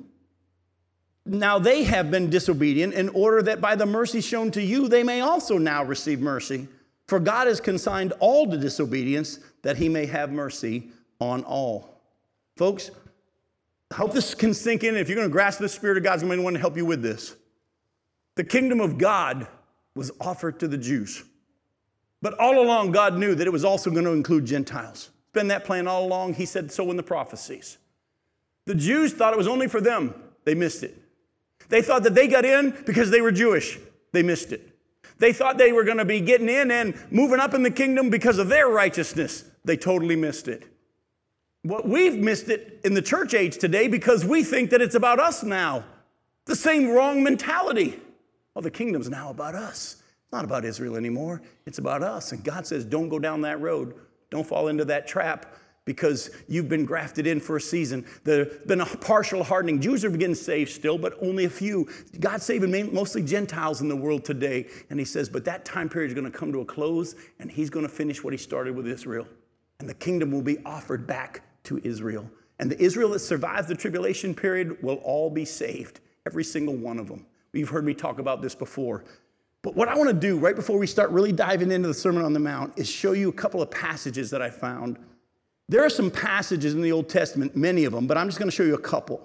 [1.25, 5.05] now they have been disobedient in order that by the mercy shown to you, they
[5.05, 6.67] may also now receive mercy.
[7.13, 10.89] For God has consigned all to disobedience that he may have mercy
[11.21, 12.01] on all.
[12.57, 12.91] Folks,
[13.91, 14.97] I hope this can sink in.
[14.97, 16.87] If you're going to grasp the Spirit of God's going to one to help you
[16.87, 17.37] with this.
[18.37, 19.47] The kingdom of God
[19.95, 21.23] was offered to the Jews.
[22.23, 25.11] But all along, God knew that it was also going to include Gentiles.
[25.11, 26.33] It's been that plan all along.
[26.33, 27.77] He said so in the prophecies.
[28.65, 30.15] The Jews thought it was only for them.
[30.47, 30.97] They missed it.
[31.69, 33.79] They thought that they got in because they were Jewish.
[34.13, 34.72] They missed it.
[35.23, 38.11] They thought they were going to be getting in and moving up in the kingdom
[38.11, 39.45] because of their righteousness.
[39.65, 40.65] They totally missed it.
[41.63, 45.21] What we've missed it in the church age today because we think that it's about
[45.21, 45.85] us now.
[46.47, 48.01] The same wrong mentality.
[48.53, 50.03] Well, the kingdom's now about us.
[50.25, 51.41] It's not about Israel anymore.
[51.67, 52.33] It's about us.
[52.33, 53.95] And God says, don't go down that road.
[54.29, 58.07] Don't fall into that trap because you've been grafted in for a season.
[58.25, 59.81] There's been a partial hardening.
[59.81, 61.89] Jews are getting saved still, but only a few.
[62.21, 64.69] God's saving mostly Gentiles in the world today.
[64.91, 67.51] And he says, but that time period is going to come to a close, and
[67.51, 69.27] he's going to finish what he started with Israel.
[69.81, 72.31] And the kingdom will be offered back to Israel.
[72.61, 77.01] And the Israel that survives the tribulation period will all be saved, every single one
[77.01, 77.27] of them.
[77.53, 79.05] You've heard me talk about this before.
[79.63, 82.25] But what I want to do right before we start really diving into the Sermon
[82.25, 84.99] on the Mount is show you a couple of passages that I found
[85.73, 88.51] there are some passages in the Old Testament, many of them, but I'm just going
[88.51, 89.23] to show you a couple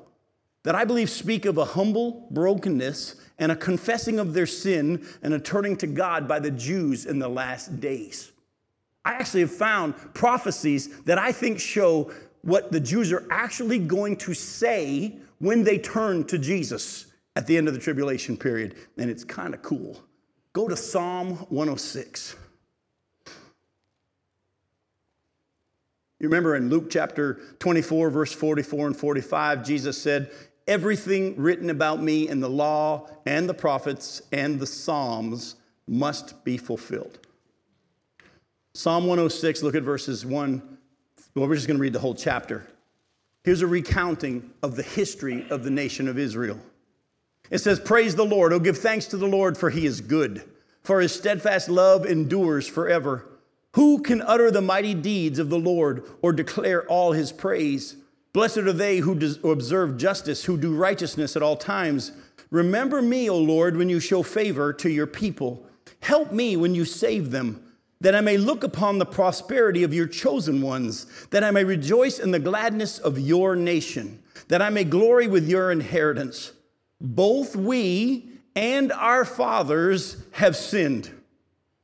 [0.63, 5.33] that I believe speak of a humble brokenness and a confessing of their sin and
[5.33, 8.31] a turning to God by the Jews in the last days.
[9.03, 14.15] I actually have found prophecies that I think show what the Jews are actually going
[14.17, 19.11] to say when they turn to Jesus at the end of the tribulation period, and
[19.11, 20.01] it's kind of cool.
[20.53, 22.37] Go to Psalm 106.
[26.19, 30.31] You remember in Luke chapter 24, verse 44 and 45, Jesus said,
[30.67, 35.55] Everything written about me in the law and the prophets and the Psalms
[35.87, 37.19] must be fulfilled.
[38.73, 40.77] Psalm 106, look at verses 1.
[41.35, 42.65] Well, we're just going to read the whole chapter.
[43.43, 46.59] Here's a recounting of the history of the nation of Israel.
[47.49, 48.51] It says, Praise the Lord.
[48.51, 50.43] Oh, give thanks to the Lord, for he is good,
[50.83, 53.25] for his steadfast love endures forever.
[53.73, 57.95] Who can utter the mighty deeds of the Lord or declare all his praise?
[58.33, 59.13] Blessed are they who
[59.49, 62.11] observe justice, who do righteousness at all times.
[62.49, 65.65] Remember me, O Lord, when you show favor to your people.
[66.01, 67.63] Help me when you save them,
[67.99, 72.19] that I may look upon the prosperity of your chosen ones, that I may rejoice
[72.19, 76.53] in the gladness of your nation, that I may glory with your inheritance.
[77.01, 81.11] Both we and our fathers have sinned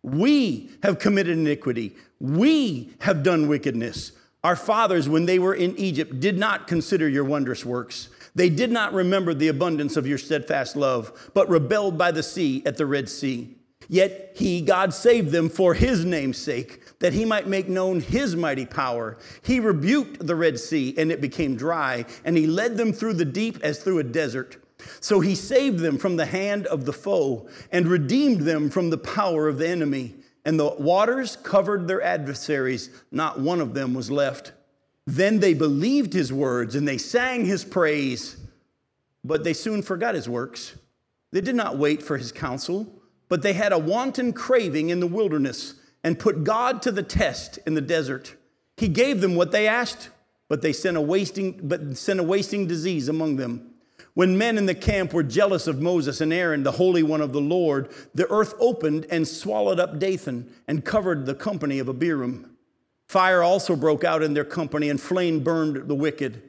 [0.04, 1.96] we have committed iniquity.
[2.20, 4.12] We have done wickedness.
[4.44, 8.10] Our fathers, when they were in Egypt, did not consider your wondrous works.
[8.36, 12.62] They did not remember the abundance of your steadfast love, but rebelled by the sea
[12.66, 13.56] at the Red Sea.
[13.88, 18.36] Yet he, God, saved them for his name's sake, that he might make known his
[18.36, 19.18] mighty power.
[19.44, 23.26] He rebuked the Red Sea, and it became dry, and he led them through the
[23.26, 24.58] deep as through a desert.
[25.00, 28.98] So he saved them from the hand of the foe and redeemed them from the
[28.98, 30.16] power of the enemy.
[30.46, 34.52] And the waters covered their adversaries, not one of them was left.
[35.06, 38.38] Then they believed his words and they sang his praise,
[39.24, 40.76] but they soon forgot his works.
[41.32, 42.88] They did not wait for his counsel,
[43.28, 47.58] but they had a wanton craving in the wilderness and put God to the test
[47.66, 48.36] in the desert.
[48.78, 50.10] He gave them what they asked,
[50.50, 53.73] but they sent a wasting, but sent a wasting disease among them.
[54.16, 57.34] When men in the camp were jealous of Moses and Aaron, the Holy One of
[57.34, 62.56] the Lord, the earth opened and swallowed up Dathan and covered the company of Abiram.
[63.08, 66.42] Fire also broke out in their company, and flame burned the wicked.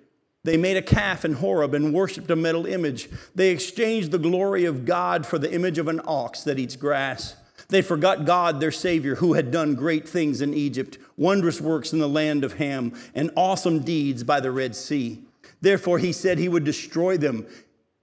[0.44, 3.08] They made a calf in Horeb and worshiped a metal image.
[3.34, 7.34] They exchanged the glory of God for the image of an ox that eats grass.
[7.68, 11.98] They forgot God, their Savior, who had done great things in Egypt, wondrous works in
[11.98, 15.22] the land of Ham, and awesome deeds by the Red Sea.
[15.64, 17.46] Therefore, he said he would destroy them.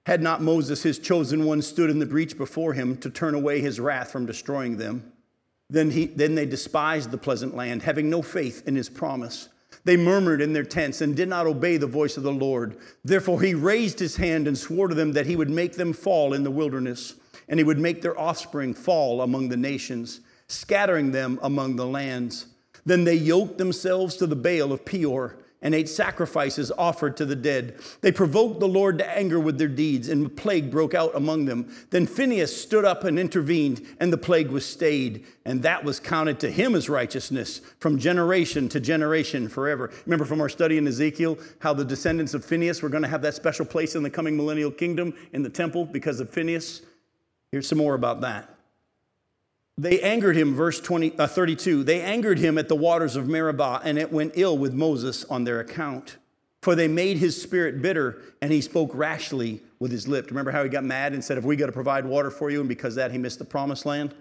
[0.08, 3.62] Had not Moses, his chosen one, stood in the breach before him to turn away
[3.62, 5.14] his wrath from destroying them.
[5.70, 9.48] Then, he, then they despised the pleasant land, having no faith in his promise.
[9.84, 12.78] They murmured in their tents and did not obey the voice of the Lord.
[13.06, 16.34] Therefore, he raised his hand and swore to them that he would make them fall
[16.34, 17.14] in the wilderness,
[17.48, 22.48] and he would make their offspring fall among the nations, scattering them among the lands.
[22.88, 27.36] Then they yoked themselves to the Baal of Peor and ate sacrifices offered to the
[27.36, 27.76] dead.
[28.02, 31.72] They provoked the Lord to anger with their deeds, and plague broke out among them.
[31.92, 36.40] Then Phinehas stood up and intervened, and the plague was stayed, and that was counted
[36.40, 39.92] to him as righteousness from generation to generation forever.
[40.06, 43.22] Remember from our study in Ezekiel how the descendants of Phinehas were going to have
[43.22, 46.82] that special place in the coming millennial kingdom in the temple because of Phinehas?
[47.52, 48.61] Here's some more about that.
[49.78, 51.84] They angered him, verse 20, uh, 32.
[51.84, 55.44] They angered him at the waters of Meribah, and it went ill with Moses on
[55.44, 56.18] their account.
[56.62, 60.28] For they made his spirit bitter, and he spoke rashly with his lip.
[60.30, 62.60] Remember how he got mad and said, If we got to provide water for you,
[62.60, 64.14] and because that he missed the promised land?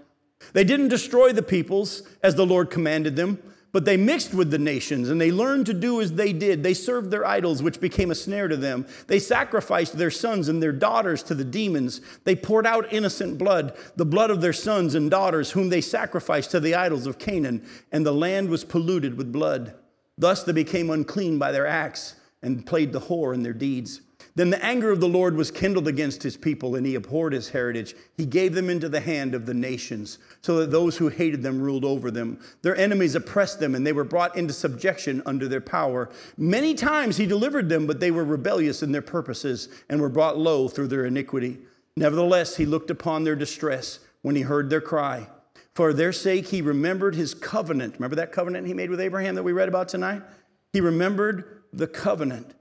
[0.55, 3.43] They didn't destroy the peoples as the Lord commanded them,
[3.73, 6.63] but they mixed with the nations and they learned to do as they did.
[6.63, 8.87] They served their idols, which became a snare to them.
[9.07, 12.01] They sacrificed their sons and their daughters to the demons.
[12.25, 16.51] They poured out innocent blood, the blood of their sons and daughters, whom they sacrificed
[16.53, 19.75] to the idols of Canaan, and the land was polluted with blood.
[20.19, 24.01] Thus they became unclean by their acts and played the whore in their deeds.
[24.37, 27.51] Then the anger of the Lord was kindled against his people, and he abhorred his
[27.51, 27.95] heritage.
[28.17, 31.61] He gave them into the hand of the nations, so that those who hated them
[31.61, 32.39] ruled over them.
[32.63, 36.11] Their enemies oppressed them, and they were brought into subjection under their power.
[36.37, 40.39] Many times he delivered them, but they were rebellious in their purposes, and were brought
[40.39, 41.59] low through their iniquity.
[41.97, 45.27] Nevertheless, he looked upon their distress when he heard their cry.
[45.75, 47.95] For their sake, he remembered his covenant.
[47.95, 50.23] Remember that covenant he made with Abraham that we read about tonight?
[50.73, 52.55] He remembered the covenant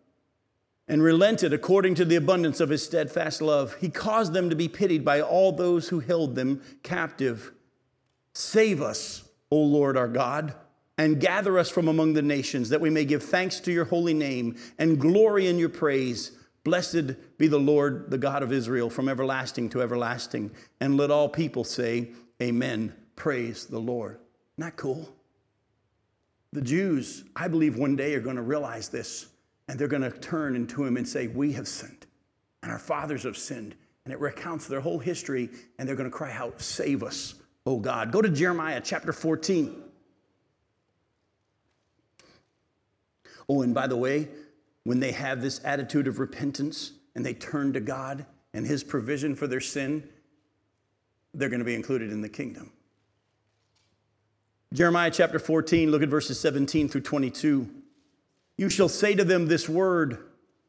[0.89, 3.75] and relented according to the abundance of his steadfast love.
[3.79, 7.53] He caused them to be pitied by all those who held them captive.
[8.33, 10.55] Save us, O Lord our God,
[10.97, 14.15] and gather us from among the nations, that we may give thanks to your holy
[14.15, 16.31] name and glory in your praise.
[16.63, 20.51] Blessed be the Lord, the God of Israel, from everlasting to everlasting.
[20.81, 22.09] And let all people say,
[22.41, 22.93] Amen.
[23.15, 24.17] Praise the Lord.
[24.57, 25.09] Not cool?
[26.51, 29.27] The Jews, I believe, one day are going to realize this
[29.69, 32.07] and they're going to turn into him and say, We have sinned,
[32.63, 33.75] and our fathers have sinned.
[34.03, 37.35] And it recounts their whole history, and they're going to cry out, Save us,
[37.67, 38.11] oh God.
[38.11, 39.83] Go to Jeremiah chapter 14.
[43.47, 44.27] Oh, and by the way,
[44.85, 49.35] when they have this attitude of repentance and they turn to God and his provision
[49.35, 50.07] for their sin,
[51.35, 52.71] they're going to be included in the kingdom.
[54.73, 57.69] Jeremiah chapter 14, look at verses 17 through 22.
[58.59, 60.17] You shall say to them this word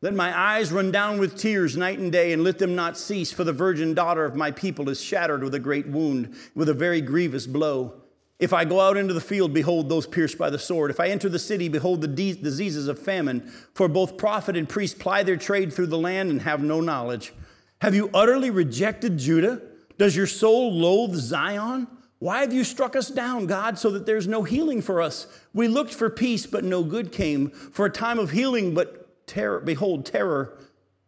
[0.01, 3.33] Let my eyes run down with tears night and day, and let them not cease,
[3.33, 6.73] for the virgin daughter of my people is shattered with a great wound, with a
[6.73, 8.01] very grievous blow.
[8.39, 10.93] If I go out into the field, behold those pierced by the sword.
[10.93, 13.53] If I enter the city, behold the de- diseases of famine.
[13.75, 17.33] For both prophet and priest ply their trade through the land and have no knowledge.
[17.81, 19.61] Have you utterly rejected Judah?
[19.99, 21.89] Does your soul loathe Zion?
[22.21, 25.27] Why have you struck us down, God, so that there's no healing for us?
[25.55, 29.59] We looked for peace, but no good came, for a time of healing, but terror,
[29.59, 30.59] behold, terror.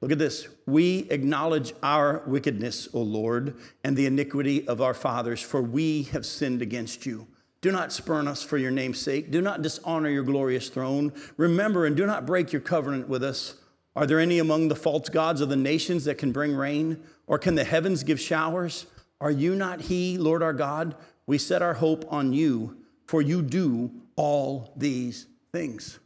[0.00, 0.48] Look at this.
[0.66, 3.54] We acknowledge our wickedness, O Lord,
[3.84, 7.26] and the iniquity of our fathers, for we have sinned against you.
[7.60, 9.30] Do not spurn us for your name's sake.
[9.30, 11.12] Do not dishonor your glorious throne.
[11.36, 13.56] Remember and do not break your covenant with us.
[13.94, 17.02] Are there any among the false gods of the nations that can bring rain?
[17.26, 18.86] Or can the heavens give showers?
[19.22, 20.96] Are you not He, Lord our God?
[21.26, 26.00] We set our hope on you, for you do all these things.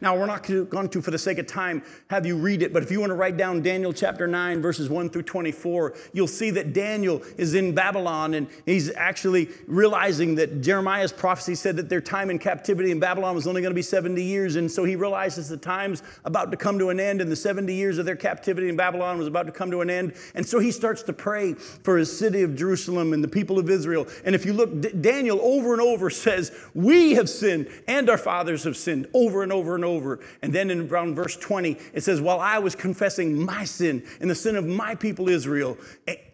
[0.00, 2.82] Now, we're not going to, for the sake of time, have you read it, but
[2.82, 6.50] if you want to write down Daniel chapter 9, verses 1 through 24, you'll see
[6.50, 12.00] that Daniel is in Babylon and he's actually realizing that Jeremiah's prophecy said that their
[12.00, 14.56] time in captivity in Babylon was only going to be 70 years.
[14.56, 17.72] And so he realizes the time's about to come to an end and the 70
[17.72, 20.14] years of their captivity in Babylon was about to come to an end.
[20.34, 23.70] And so he starts to pray for his city of Jerusalem and the people of
[23.70, 24.06] Israel.
[24.24, 28.64] And if you look, Daniel over and over says, We have sinned and our fathers
[28.64, 30.20] have sinned over and over and over.
[30.42, 34.28] And then in around verse 20, it says, While I was confessing my sin and
[34.28, 35.78] the sin of my people Israel,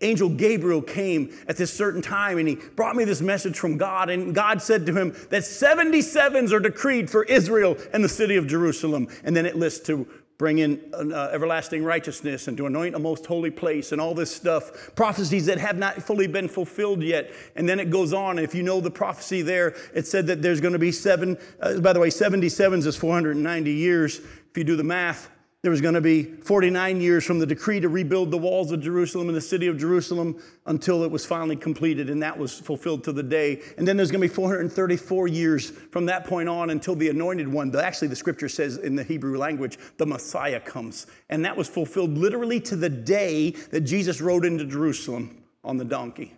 [0.01, 4.11] angel Gabriel came at this certain time and he brought me this message from God.
[4.11, 8.47] And God said to him that 77s are decreed for Israel and the city of
[8.47, 9.09] Jerusalem.
[9.24, 10.07] And then it lists to
[10.37, 14.35] bring in uh, everlasting righteousness and to anoint a most holy place and all this
[14.35, 14.95] stuff.
[14.97, 17.30] Prophecies that have not fully been fulfilled yet.
[17.57, 18.39] And then it goes on.
[18.39, 21.78] If you know the prophecy there, it said that there's going to be seven, uh,
[21.78, 24.18] by the way, 77s is 490 years.
[24.18, 25.30] If you do the math,
[25.64, 28.82] there was going to be 49 years from the decree to rebuild the walls of
[28.82, 30.36] Jerusalem and the city of Jerusalem
[30.66, 33.62] until it was finally completed, and that was fulfilled to the day.
[33.78, 37.48] And then there's going to be 434 years from that point on until the anointed
[37.48, 41.06] one, actually, the scripture says in the Hebrew language, the Messiah comes.
[41.30, 45.84] And that was fulfilled literally to the day that Jesus rode into Jerusalem on the
[45.86, 46.34] donkey.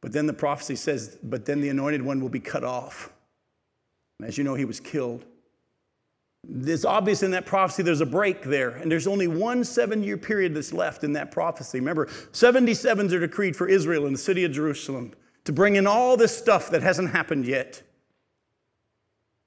[0.00, 3.10] But then the prophecy says, but then the anointed one will be cut off.
[4.20, 5.24] And as you know, he was killed.
[6.48, 10.16] It's obvious in that prophecy there's a break there, and there's only one seven year
[10.16, 11.80] period that's left in that prophecy.
[11.80, 15.12] Remember, 77s are decreed for Israel in the city of Jerusalem
[15.44, 17.82] to bring in all this stuff that hasn't happened yet.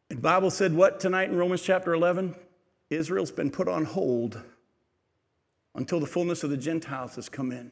[0.09, 2.35] The Bible said what tonight in Romans chapter 11?
[2.89, 4.41] Israel's been put on hold
[5.75, 7.71] until the fullness of the Gentiles has come in.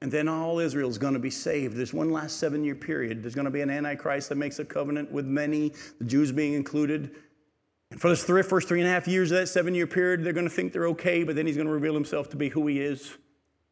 [0.00, 1.76] And then all Israel is going to be saved.
[1.76, 3.22] There's one last seven year period.
[3.22, 6.52] There's going to be an Antichrist that makes a covenant with many, the Jews being
[6.52, 7.16] included.
[7.94, 10.24] And for the three, first three and a half years of that seven year period,
[10.24, 12.48] they're going to think they're okay, but then he's going to reveal himself to be
[12.48, 13.16] who he is.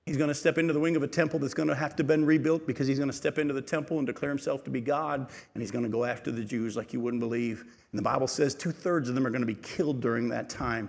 [0.06, 2.04] He's going to step into the wing of a temple that's going to have to
[2.04, 4.80] be rebuilt because he's going to step into the temple and declare himself to be
[4.80, 7.62] God, and he's going to go after the Jews like you wouldn't believe.
[7.90, 10.48] And the Bible says two thirds of them are going to be killed during that
[10.48, 10.88] time.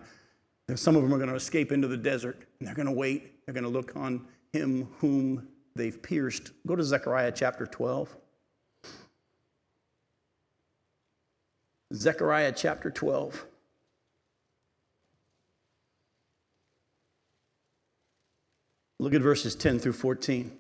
[0.68, 2.92] And some of them are going to escape into the desert, and they're going to
[2.92, 3.48] wait.
[3.48, 6.52] They're going to look on him whom they've pierced.
[6.68, 8.16] Go to Zechariah chapter 12.
[11.94, 13.46] Zechariah chapter 12.
[19.00, 20.58] Look at verses 10 through 14.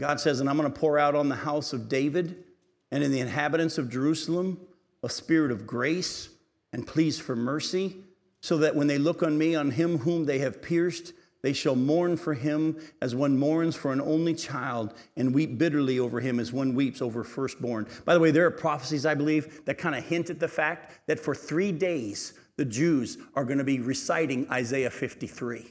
[0.00, 2.44] God says, And I'm going to pour out on the house of David
[2.90, 4.60] and in the inhabitants of Jerusalem
[5.02, 6.28] a spirit of grace
[6.72, 7.96] and pleas for mercy
[8.40, 11.12] so that when they look on me, on him whom they have pierced,
[11.44, 15.98] they shall mourn for him as one mourns for an only child, and weep bitterly
[15.98, 17.86] over him as one weeps over firstborn.
[18.06, 21.06] By the way, there are prophecies, I believe, that kind of hint at the fact
[21.06, 25.66] that for three days, the Jews are going to be reciting Isaiah 53.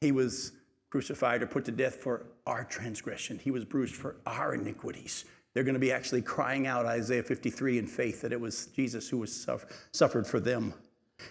[0.00, 0.52] He was
[0.88, 5.24] crucified or put to death for our transgression, he was bruised for our iniquities.
[5.52, 9.08] They're going to be actually crying out Isaiah 53 in faith that it was Jesus
[9.08, 9.48] who was
[9.90, 10.74] suffered for them.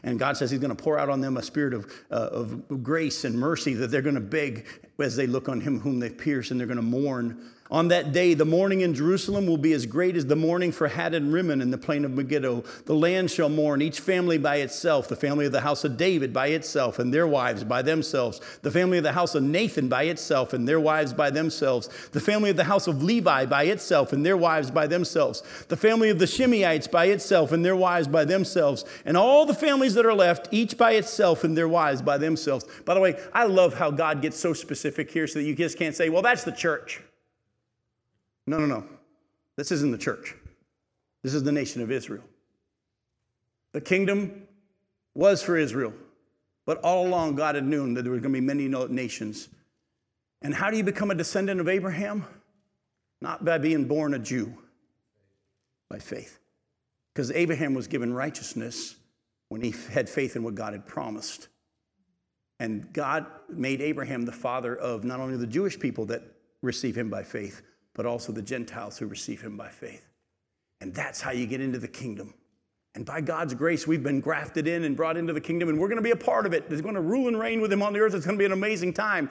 [0.03, 2.83] And God says He's going to pour out on them a spirit of, uh, of
[2.83, 4.65] grace and mercy that they're going to beg
[4.99, 8.11] as they look on Him whom they've pierced, and they're going to mourn on that
[8.11, 11.61] day, the mourning in Jerusalem will be as great as the mourning for Hadad Rimmon
[11.61, 12.63] in the plain of Megiddo.
[12.85, 16.33] The land shall mourn, each family by itself, the family of the house of David
[16.33, 20.03] by itself, and their wives by themselves, the family of the house of Nathan by
[20.03, 24.13] itself, and their wives by themselves, the family of the house of Levi by itself,
[24.13, 28.07] and their wives by themselves, the family of the Shimeites by itself, and their wives
[28.07, 32.01] by themselves, and all the families that are left, each by itself, and their wives
[32.01, 32.65] by themselves.
[32.83, 35.77] By the way, I love how God gets so specific here so that you just
[35.77, 37.01] can't say, well, that's the church.
[38.49, 38.83] No, no, no.
[39.57, 40.33] This isn't the church.
[41.21, 42.23] This is the nation of Israel.
[43.73, 44.47] The kingdom
[45.13, 45.93] was for Israel,
[46.65, 49.49] but all along God had known that there were going to be many nations.
[50.41, 52.25] And how do you become a descendant of Abraham?
[53.21, 54.57] Not by being born a Jew,
[55.87, 56.39] by faith.
[57.13, 58.95] Because Abraham was given righteousness
[59.49, 61.49] when he had faith in what God had promised.
[62.59, 66.23] And God made Abraham the father of not only the Jewish people that
[66.63, 67.61] receive him by faith,
[67.99, 70.07] but also the Gentiles who receive him by faith.
[70.79, 72.33] And that's how you get into the kingdom.
[72.95, 75.89] And by God's grace, we've been grafted in and brought into the kingdom, and we're
[75.89, 76.69] going to be a part of it.
[76.69, 78.13] There's going to rule and reign with him on the earth.
[78.13, 79.29] It's going to be an amazing time.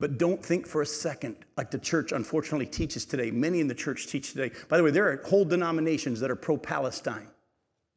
[0.00, 3.30] But don't think for a second, like the church unfortunately teaches today.
[3.30, 4.54] Many in the church teach today.
[4.68, 7.28] By the way, there are whole denominations that are pro Palestine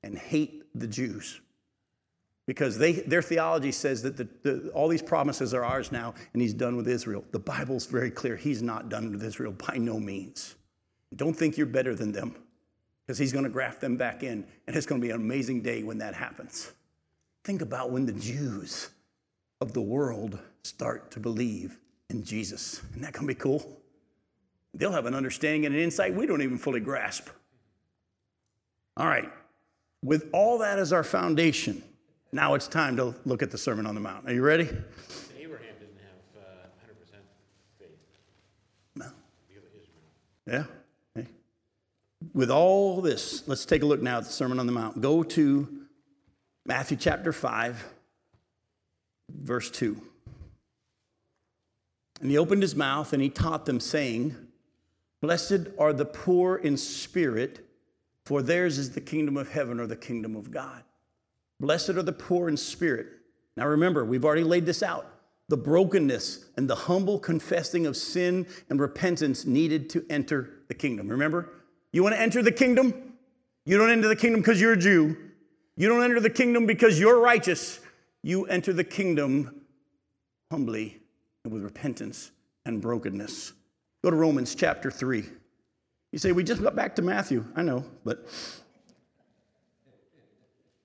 [0.03, 1.41] and hate the Jews
[2.47, 6.41] because they, their theology says that the, the, all these promises are ours now and
[6.41, 7.23] he's done with Israel.
[7.31, 8.37] The Bible's very clear.
[8.37, 10.55] He's not done with Israel by no means.
[11.15, 12.35] Don't think you're better than them
[13.05, 15.61] because he's going to graft them back in and it's going to be an amazing
[15.61, 16.71] day when that happens.
[17.43, 18.89] Think about when the Jews
[19.59, 21.77] of the world start to believe
[22.09, 22.81] in Jesus.
[22.91, 23.77] Isn't that going to be cool?
[24.73, 27.29] They'll have an understanding and an insight we don't even fully grasp.
[28.95, 29.29] All right,
[30.03, 31.83] with all that as our foundation,
[32.31, 34.27] now it's time to look at the Sermon on the Mount.
[34.27, 34.63] Are you ready?
[35.39, 37.19] Abraham didn't have uh, 100%
[37.79, 37.89] faith.
[38.95, 39.05] No.
[40.45, 40.63] Yeah.
[41.17, 41.27] Okay.
[42.33, 44.99] With all this, let's take a look now at the Sermon on the Mount.
[45.01, 45.67] Go to
[46.65, 47.85] Matthew chapter 5,
[49.29, 50.01] verse 2.
[52.21, 54.35] And he opened his mouth and he taught them, saying,
[55.21, 57.65] Blessed are the poor in spirit,
[58.25, 60.83] for theirs is the kingdom of heaven or the kingdom of God.
[61.59, 63.07] Blessed are the poor in spirit.
[63.55, 65.09] Now remember, we've already laid this out.
[65.49, 71.07] The brokenness and the humble confessing of sin and repentance needed to enter the kingdom.
[71.07, 71.49] Remember?
[71.91, 72.93] You want to enter the kingdom?
[73.65, 75.17] You don't enter the kingdom because you're a Jew.
[75.77, 77.79] You don't enter the kingdom because you're righteous.
[78.23, 79.61] You enter the kingdom
[80.51, 80.99] humbly
[81.43, 82.31] and with repentance
[82.65, 83.53] and brokenness.
[84.03, 85.25] Go to Romans chapter 3.
[86.11, 87.45] You say, We just got back to Matthew.
[87.55, 88.25] I know, but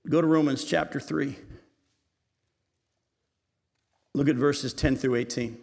[0.09, 1.37] Go to Romans chapter 3.
[4.15, 5.59] Look at verses 10 through 18.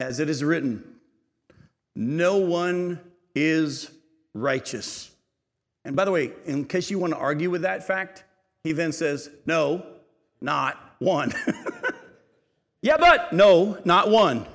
[0.00, 0.84] As it is written,
[1.94, 3.00] no one
[3.34, 3.90] is
[4.32, 5.10] righteous.
[5.84, 8.24] And by the way, in case you want to argue with that fact,
[8.64, 9.84] he then says, no,
[10.40, 11.32] not one.
[12.82, 14.46] yeah, but no, not one.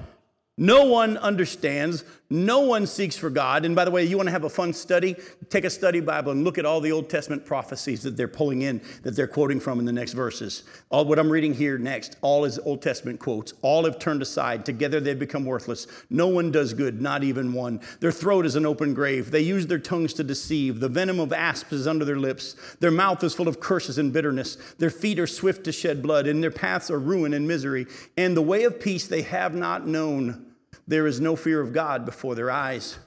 [0.57, 2.03] No one understands.
[2.29, 3.63] No one seeks for God.
[3.63, 5.15] And by the way, you want to have a fun study?
[5.49, 8.63] Take a study Bible and look at all the Old Testament prophecies that they're pulling
[8.63, 10.63] in, that they're quoting from in the next verses.
[10.89, 13.53] All what I'm reading here next, all is Old Testament quotes.
[13.61, 14.65] All have turned aside.
[14.65, 15.85] Together they've become worthless.
[16.09, 17.81] No one does good, not even one.
[17.99, 19.29] Their throat is an open grave.
[19.29, 20.79] They use their tongues to deceive.
[20.79, 22.55] The venom of asps is under their lips.
[22.79, 24.55] Their mouth is full of curses and bitterness.
[24.79, 27.85] Their feet are swift to shed blood, and their paths are ruin and misery.
[28.17, 30.52] And the way of peace they have not known
[30.87, 32.97] there is no fear of God before their eyes.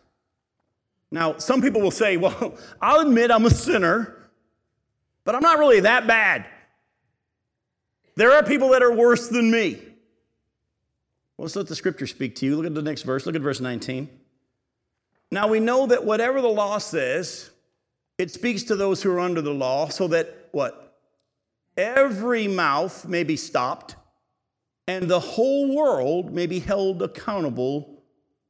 [1.11, 4.29] Now, some people will say, well, I'll admit I'm a sinner,
[5.25, 6.47] but I'm not really that bad.
[8.17, 9.75] There are people that are worse than me.
[11.37, 12.57] Well, let's let the scripture speak to you.
[12.57, 13.27] Look at the next verse.
[13.27, 14.09] Look at verse 19.
[15.31, 17.51] Now we know that whatever the law says,
[18.17, 20.99] it speaks to those who are under the law, so that what?
[21.77, 23.97] Every mouth may be stopped
[24.89, 28.03] and the whole world may be held accountable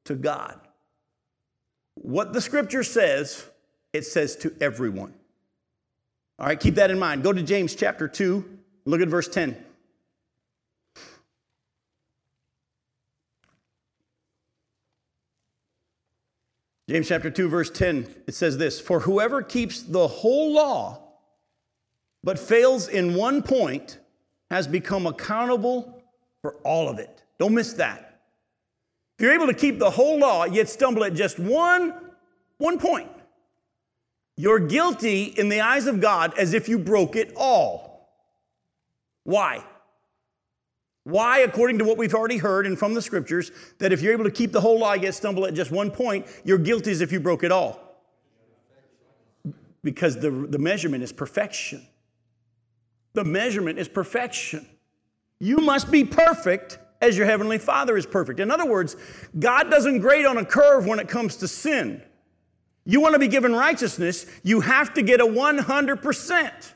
[0.05, 0.61] to God.
[1.95, 3.45] What the scripture says,
[3.93, 5.15] it says to everyone.
[6.39, 7.23] All right, keep that in mind.
[7.23, 9.57] Go to James chapter 2, look at verse 10.
[16.89, 21.03] James chapter 2, verse 10, it says this For whoever keeps the whole law
[22.23, 23.99] but fails in one point
[24.51, 25.96] has become accountable
[26.47, 27.25] for all of it.
[27.41, 28.21] Don't miss that.
[29.19, 31.93] If you're able to keep the whole law, yet stumble at just one,
[32.59, 33.11] one point,
[34.37, 38.09] you're guilty in the eyes of God as if you broke it all.
[39.25, 39.65] Why?
[41.03, 44.23] Why, according to what we've already heard and from the scriptures, that if you're able
[44.23, 47.11] to keep the whole law yet stumble at just one point, you're guilty as if
[47.11, 47.81] you broke it all?
[49.83, 51.85] Because the, the measurement is perfection.
[53.15, 54.69] The measurement is perfection.
[55.39, 58.41] You must be perfect as your heavenly Father is perfect.
[58.41, 58.97] In other words,
[59.39, 62.03] God doesn't grade on a curve when it comes to sin.
[62.85, 66.73] You want to be given righteousness, you have to get a 100%.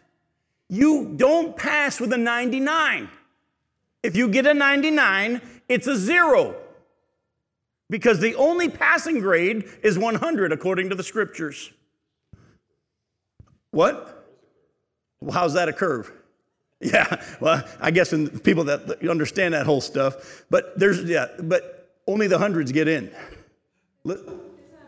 [0.68, 3.08] You don't pass with a 99.
[4.02, 6.56] If you get a 99, it's a zero.
[7.88, 11.72] Because the only passing grade is 100 according to the scriptures.
[13.70, 14.28] What?
[15.20, 16.12] Well, how's that a curve?
[16.80, 21.92] Yeah, well, I guess in people that understand that whole stuff, but there's yeah, but
[22.06, 23.04] only the hundreds get in.
[23.04, 23.14] It's
[24.06, 24.24] not that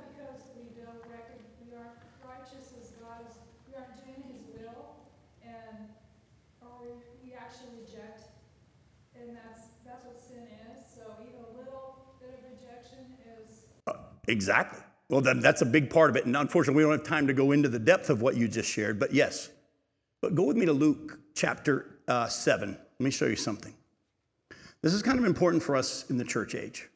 [0.08, 3.36] because we don't reckon we aren't righteous as God is,
[3.68, 5.04] we aren't doing His will,
[5.44, 5.92] and
[6.62, 8.24] or we, we actually reject,
[9.14, 10.80] and that's that's what sin is.
[10.96, 13.04] So even a little bit of rejection
[13.36, 13.68] is.
[13.86, 14.80] Uh, exactly.
[15.10, 17.34] Well, then that's a big part of it, and unfortunately, we don't have time to
[17.34, 18.98] go into the depth of what you just shared.
[18.98, 19.50] But yes,
[20.22, 22.70] but go with me to Luke chapter uh, 7.
[22.70, 23.74] Let me show you something.
[24.82, 26.88] This is kind of important for us in the church age.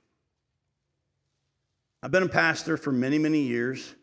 [2.03, 3.95] I've been a pastor for many, many years.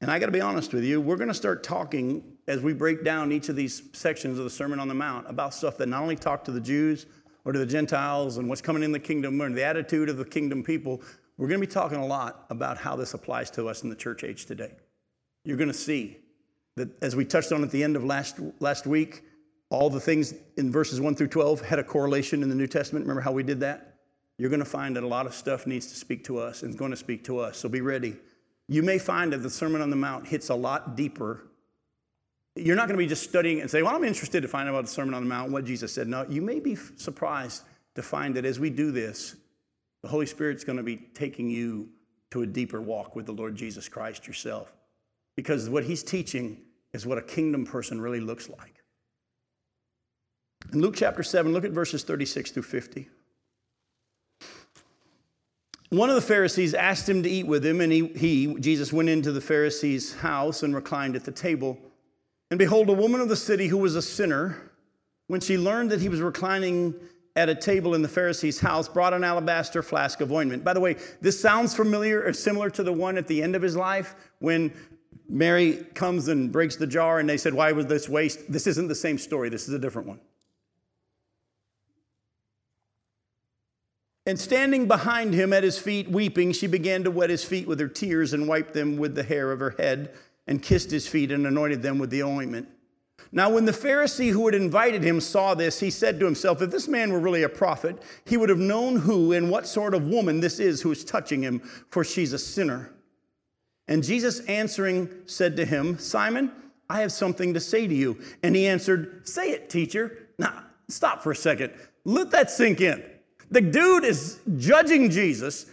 [0.00, 2.74] And I got to be honest with you, we're going to start talking as we
[2.74, 5.88] break down each of these sections of the Sermon on the Mount about stuff that
[5.88, 7.06] not only talk to the Jews
[7.44, 10.24] or to the Gentiles and what's coming in the kingdom or the attitude of the
[10.24, 11.00] kingdom people.
[11.36, 13.96] We're going to be talking a lot about how this applies to us in the
[13.96, 14.72] church age today.
[15.44, 16.18] You're going to see
[16.76, 19.22] that as we touched on at the end of last, last week,
[19.70, 23.04] all the things in verses 1 through 12 had a correlation in the New Testament.
[23.04, 23.94] Remember how we did that?
[24.38, 26.70] You're going to find that a lot of stuff needs to speak to us and
[26.70, 27.58] is going to speak to us.
[27.58, 28.16] So be ready.
[28.68, 31.46] You may find that the Sermon on the Mount hits a lot deeper.
[32.56, 34.74] You're not going to be just studying and say, Well, I'm interested to find out
[34.74, 36.08] about the Sermon on the Mount, what Jesus said.
[36.08, 37.62] No, you may be surprised
[37.94, 39.36] to find that as we do this,
[40.02, 41.88] the Holy Spirit's going to be taking you
[42.30, 44.72] to a deeper walk with the Lord Jesus Christ yourself.
[45.36, 46.58] Because what he's teaching
[46.92, 48.82] is what a kingdom person really looks like.
[50.72, 53.08] In Luke chapter 7, look at verses 36 through 50.
[55.90, 59.08] One of the Pharisees asked him to eat with him, and he, he, Jesus, went
[59.08, 61.78] into the Pharisee's house and reclined at the table.
[62.50, 64.72] And behold, a woman of the city who was a sinner,
[65.28, 66.94] when she learned that he was reclining
[67.36, 70.64] at a table in the Pharisee's house, brought an alabaster flask of ointment.
[70.64, 73.62] By the way, this sounds familiar or similar to the one at the end of
[73.62, 74.72] his life when
[75.28, 78.50] Mary comes and breaks the jar, and they said, Why was this waste?
[78.50, 80.20] This isn't the same story, this is a different one.
[84.26, 87.78] And standing behind him at his feet, weeping, she began to wet his feet with
[87.78, 90.14] her tears and wiped them with the hair of her head
[90.46, 92.68] and kissed his feet and anointed them with the ointment.
[93.32, 96.70] Now, when the Pharisee who had invited him saw this, he said to himself, If
[96.70, 100.06] this man were really a prophet, he would have known who and what sort of
[100.06, 101.58] woman this is who is touching him,
[101.90, 102.93] for she's a sinner.
[103.88, 106.50] And Jesus answering said to him, Simon,
[106.88, 108.18] I have something to say to you.
[108.42, 110.28] And he answered, Say it, teacher.
[110.38, 111.72] Now, stop for a second.
[112.04, 113.02] Let that sink in.
[113.50, 115.66] The dude is judging Jesus.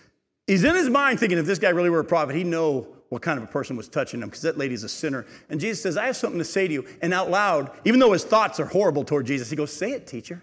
[0.47, 3.21] He's in his mind thinking if this guy really were a prophet, he'd know what
[3.21, 5.25] kind of a person was touching him because that lady's a sinner.
[5.49, 6.85] And Jesus says, I have something to say to you.
[7.01, 10.07] And out loud, even though his thoughts are horrible toward Jesus, he goes, Say it,
[10.07, 10.41] teacher.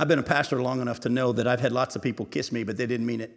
[0.00, 2.52] I've been a pastor long enough to know that I've had lots of people kiss
[2.52, 3.36] me, but they didn't mean it.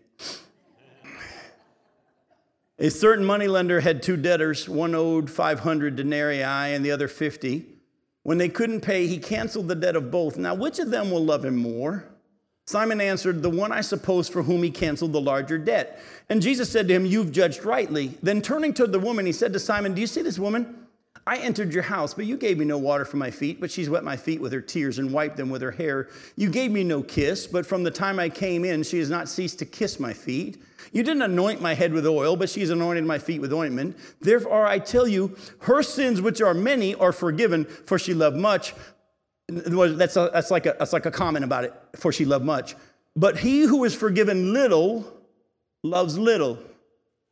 [2.78, 4.70] A certain moneylender had two debtors.
[4.70, 7.66] One owed 500 denarii and the other 50.
[8.22, 10.38] When they couldn't pay, he canceled the debt of both.
[10.38, 12.06] Now, which of them will love him more?
[12.68, 16.00] Simon answered, The one I suppose for whom he canceled the larger debt.
[16.30, 18.20] And Jesus said to him, You've judged rightly.
[18.22, 20.88] Then turning to the woman, he said to Simon, Do you see this woman?
[21.28, 23.90] I entered your house, but you gave me no water for my feet, but she's
[23.90, 26.10] wet my feet with her tears and wiped them with her hair.
[26.36, 29.30] You gave me no kiss, but from the time I came in, she has not
[29.30, 30.62] ceased to kiss my feet.
[30.92, 33.98] You didn't anoint my head with oil, but she's anointed my feet with ointment.
[34.20, 38.74] Therefore, I tell you, her sins, which are many, are forgiven, for she loved much.
[39.48, 42.76] That's, a, that's, like a, that's like a comment about it, for she loved much.
[43.16, 45.06] But he who is forgiven little
[45.84, 46.58] loves little.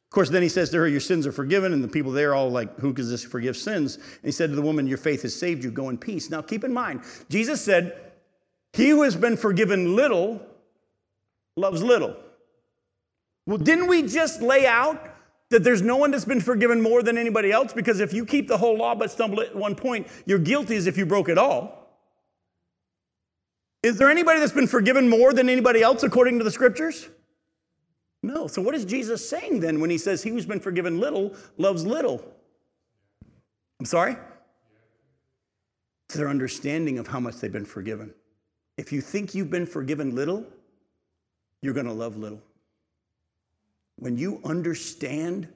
[0.09, 1.71] Of course, then he says to her, Your sins are forgiven.
[1.71, 3.97] And the people there all like, Who does this forgive sins?
[3.97, 5.69] And he said to the woman, Your faith has saved you.
[5.69, 6.31] Go in peace.
[6.31, 8.11] Now keep in mind, Jesus said,
[8.73, 10.41] He who has been forgiven little
[11.55, 12.15] loves little.
[13.45, 14.99] Well, didn't we just lay out
[15.51, 17.71] that there's no one that's been forgiven more than anybody else?
[17.71, 20.87] Because if you keep the whole law but stumble at one point, you're guilty as
[20.87, 21.75] if you broke it all.
[23.83, 27.09] Is there anybody that's been forgiven more than anybody else according to the scriptures?
[28.21, 28.47] No.
[28.47, 31.85] So, what is Jesus saying then when he says, He who's been forgiven little loves
[31.85, 32.23] little?
[33.79, 34.17] I'm sorry?
[36.07, 38.13] It's their understanding of how much they've been forgiven.
[38.77, 40.45] If you think you've been forgiven little,
[41.61, 42.41] you're going to love little.
[43.97, 45.47] When you understand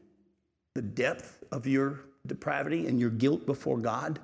[0.76, 4.20] the depth of your depravity and your guilt before God,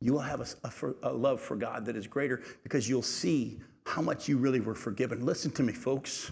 [0.00, 0.68] you will have a,
[1.02, 4.60] a, a, love for God that is greater because you'll see how much you really
[4.60, 5.24] were forgiven.
[5.24, 6.30] Listen to me, folks.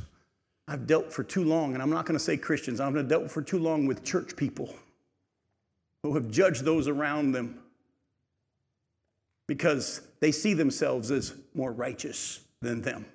[0.68, 3.42] I've dealt for too long, and I'm not going to say Christians, I've dealt for
[3.42, 4.74] too long with church people
[6.02, 7.60] who have judged those around them
[9.46, 13.06] because they see themselves as more righteous than them.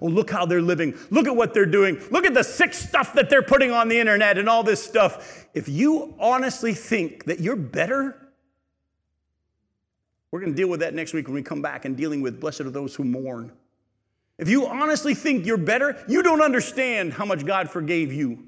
[0.00, 0.98] Oh, look how they're living.
[1.10, 2.02] Look at what they're doing.
[2.10, 5.46] Look at the sick stuff that they're putting on the internet and all this stuff.
[5.54, 8.16] If you honestly think that you're better,
[10.30, 12.40] we're going to deal with that next week when we come back and dealing with
[12.40, 13.52] blessed are those who mourn.
[14.38, 18.46] If you honestly think you're better, you don't understand how much God forgave you.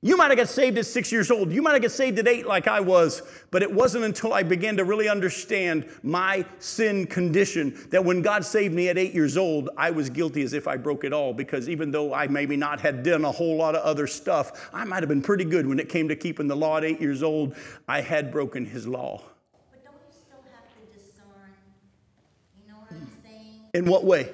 [0.00, 1.52] You might have got saved at six years old.
[1.52, 3.22] You might have got saved at eight, like I was.
[3.50, 8.44] But it wasn't until I began to really understand my sin condition that when God
[8.44, 11.34] saved me at eight years old, I was guilty as if I broke it all.
[11.34, 14.84] Because even though I maybe not had done a whole lot of other stuff, I
[14.84, 17.24] might have been pretty good when it came to keeping the law at eight years
[17.24, 17.56] old.
[17.88, 19.22] I had broken His law.
[19.72, 21.52] But don't you still have to discern?
[22.56, 23.62] You know what I'm saying?
[23.74, 24.30] In what way?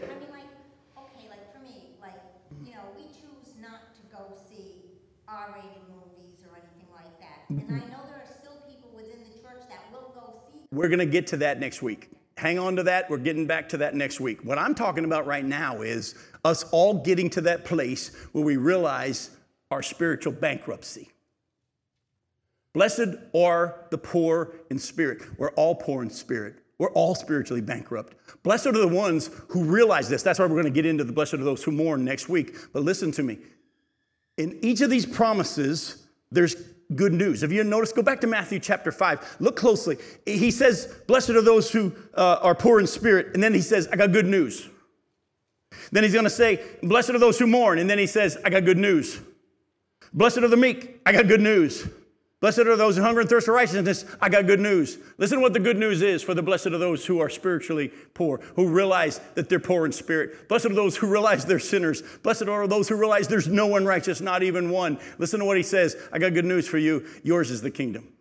[7.50, 10.63] And I know there are still people within the church that will go see.
[10.74, 12.10] We're going to get to that next week.
[12.36, 13.08] Hang on to that.
[13.08, 14.44] We're getting back to that next week.
[14.44, 18.56] What I'm talking about right now is us all getting to that place where we
[18.56, 19.30] realize
[19.70, 21.10] our spiritual bankruptcy.
[22.72, 25.22] Blessed are the poor in spirit.
[25.38, 26.56] We're all poor in spirit.
[26.78, 28.16] We're all spiritually bankrupt.
[28.42, 30.24] Blessed are the ones who realize this.
[30.24, 32.56] That's why we're going to get into the blessed are those who mourn next week.
[32.72, 33.38] But listen to me.
[34.38, 36.56] In each of these promises, there's
[36.94, 37.40] good news.
[37.40, 37.94] Have you noticed?
[37.94, 39.36] Go back to Matthew chapter 5.
[39.40, 39.98] Look closely.
[40.26, 43.34] He says, Blessed are those who uh, are poor in spirit.
[43.34, 44.68] And then he says, I got good news.
[45.90, 47.78] Then he's going to say, Blessed are those who mourn.
[47.78, 49.20] And then he says, I got good news.
[50.12, 51.00] Blessed are the meek.
[51.04, 51.88] I got good news.
[52.44, 54.04] Blessed are those who hunger and thirst for righteousness.
[54.20, 54.98] I got good news.
[55.16, 57.90] Listen to what the good news is for the blessed are those who are spiritually
[58.12, 60.46] poor, who realize that they're poor in spirit.
[60.46, 62.02] Blessed are those who realize they're sinners.
[62.22, 64.98] Blessed are those who realize there's no one righteous, not even one.
[65.16, 65.96] Listen to what he says.
[66.12, 67.06] I got good news for you.
[67.22, 68.12] Yours is the kingdom.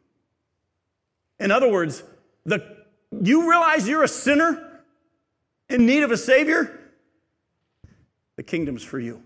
[1.38, 2.02] In other words,
[2.46, 2.78] the,
[3.12, 4.82] you realize you're a sinner
[5.68, 6.80] in need of a savior?
[8.38, 9.22] The kingdom's for you.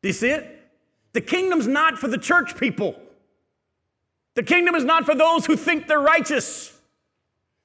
[0.00, 0.70] Do you see it?
[1.12, 2.98] The kingdom's not for the church people.
[4.34, 6.78] The kingdom is not for those who think they're righteous.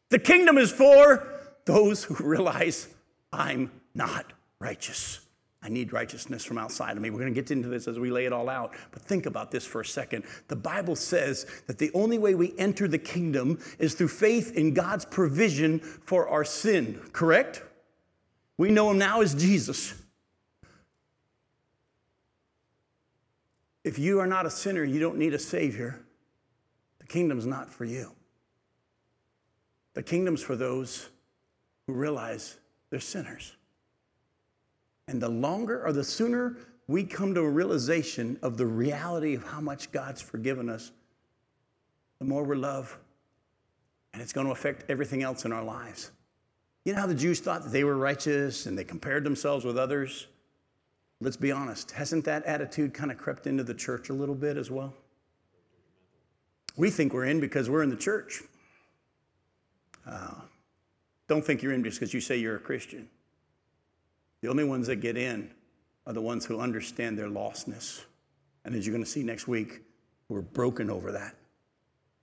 [0.09, 1.27] The kingdom is for
[1.65, 2.87] those who realize
[3.31, 5.21] I'm not righteous.
[5.61, 7.09] I need righteousness from outside of me.
[7.09, 8.73] We're going to get into this as we lay it all out.
[8.91, 10.23] But think about this for a second.
[10.47, 14.73] The Bible says that the only way we enter the kingdom is through faith in
[14.73, 17.63] God's provision for our sin, correct?
[18.57, 19.93] We know him now as Jesus.
[23.83, 25.99] If you are not a sinner, you don't need a Savior.
[27.07, 28.11] The kingdom's not for you.
[29.93, 31.07] The kingdom's for those
[31.85, 32.57] who realize
[32.89, 33.55] they're sinners.
[35.07, 36.57] And the longer or the sooner
[36.89, 40.91] we come to a realization of the reality of how much God's forgiven us,
[42.19, 42.93] the more we're loved.
[44.13, 46.11] And it's going to affect everything else in our lives.
[46.83, 50.27] You know how the Jews thought they were righteous and they compared themselves with others?
[51.21, 54.57] Let's be honest, hasn't that attitude kind of crept into the church a little bit
[54.57, 54.93] as well?
[56.77, 58.43] We think we're in because we're in the church.
[60.05, 60.35] Uh,
[61.27, 63.09] don't think you're in just because you say you're a Christian.
[64.41, 65.51] The only ones that get in
[66.05, 68.03] are the ones who understand their lostness.
[68.63, 69.81] And as you're going to see next week,
[70.29, 71.35] we're broken over that.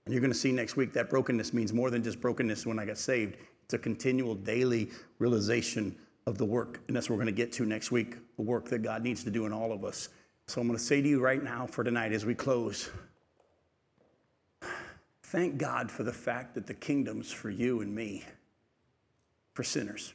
[0.05, 2.79] And you're going to see next week that brokenness means more than just brokenness when
[2.79, 3.37] I got saved.
[3.65, 4.89] It's a continual daily
[5.19, 5.95] realization
[6.27, 6.79] of the work.
[6.87, 9.23] And that's what we're going to get to next week the work that God needs
[9.23, 10.09] to do in all of us.
[10.47, 12.89] So I'm going to say to you right now for tonight as we close
[15.35, 18.23] thank God for the fact that the kingdom's for you and me,
[19.53, 20.13] for sinners.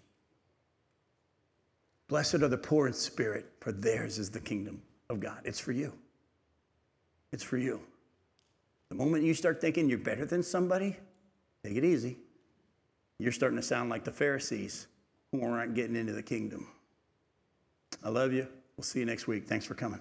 [2.09, 5.43] Blessed are the poor in spirit, for theirs is the kingdom of God.
[5.45, 5.93] It's for you.
[7.33, 7.83] It's for you.
[8.89, 10.97] The moment you start thinking you're better than somebody,
[11.63, 12.17] take it easy.
[13.19, 14.87] You're starting to sound like the Pharisees
[15.33, 16.67] who aren't getting into the kingdom.
[18.03, 18.49] I love you.
[18.79, 19.47] We'll see you next week.
[19.47, 20.01] Thanks for coming.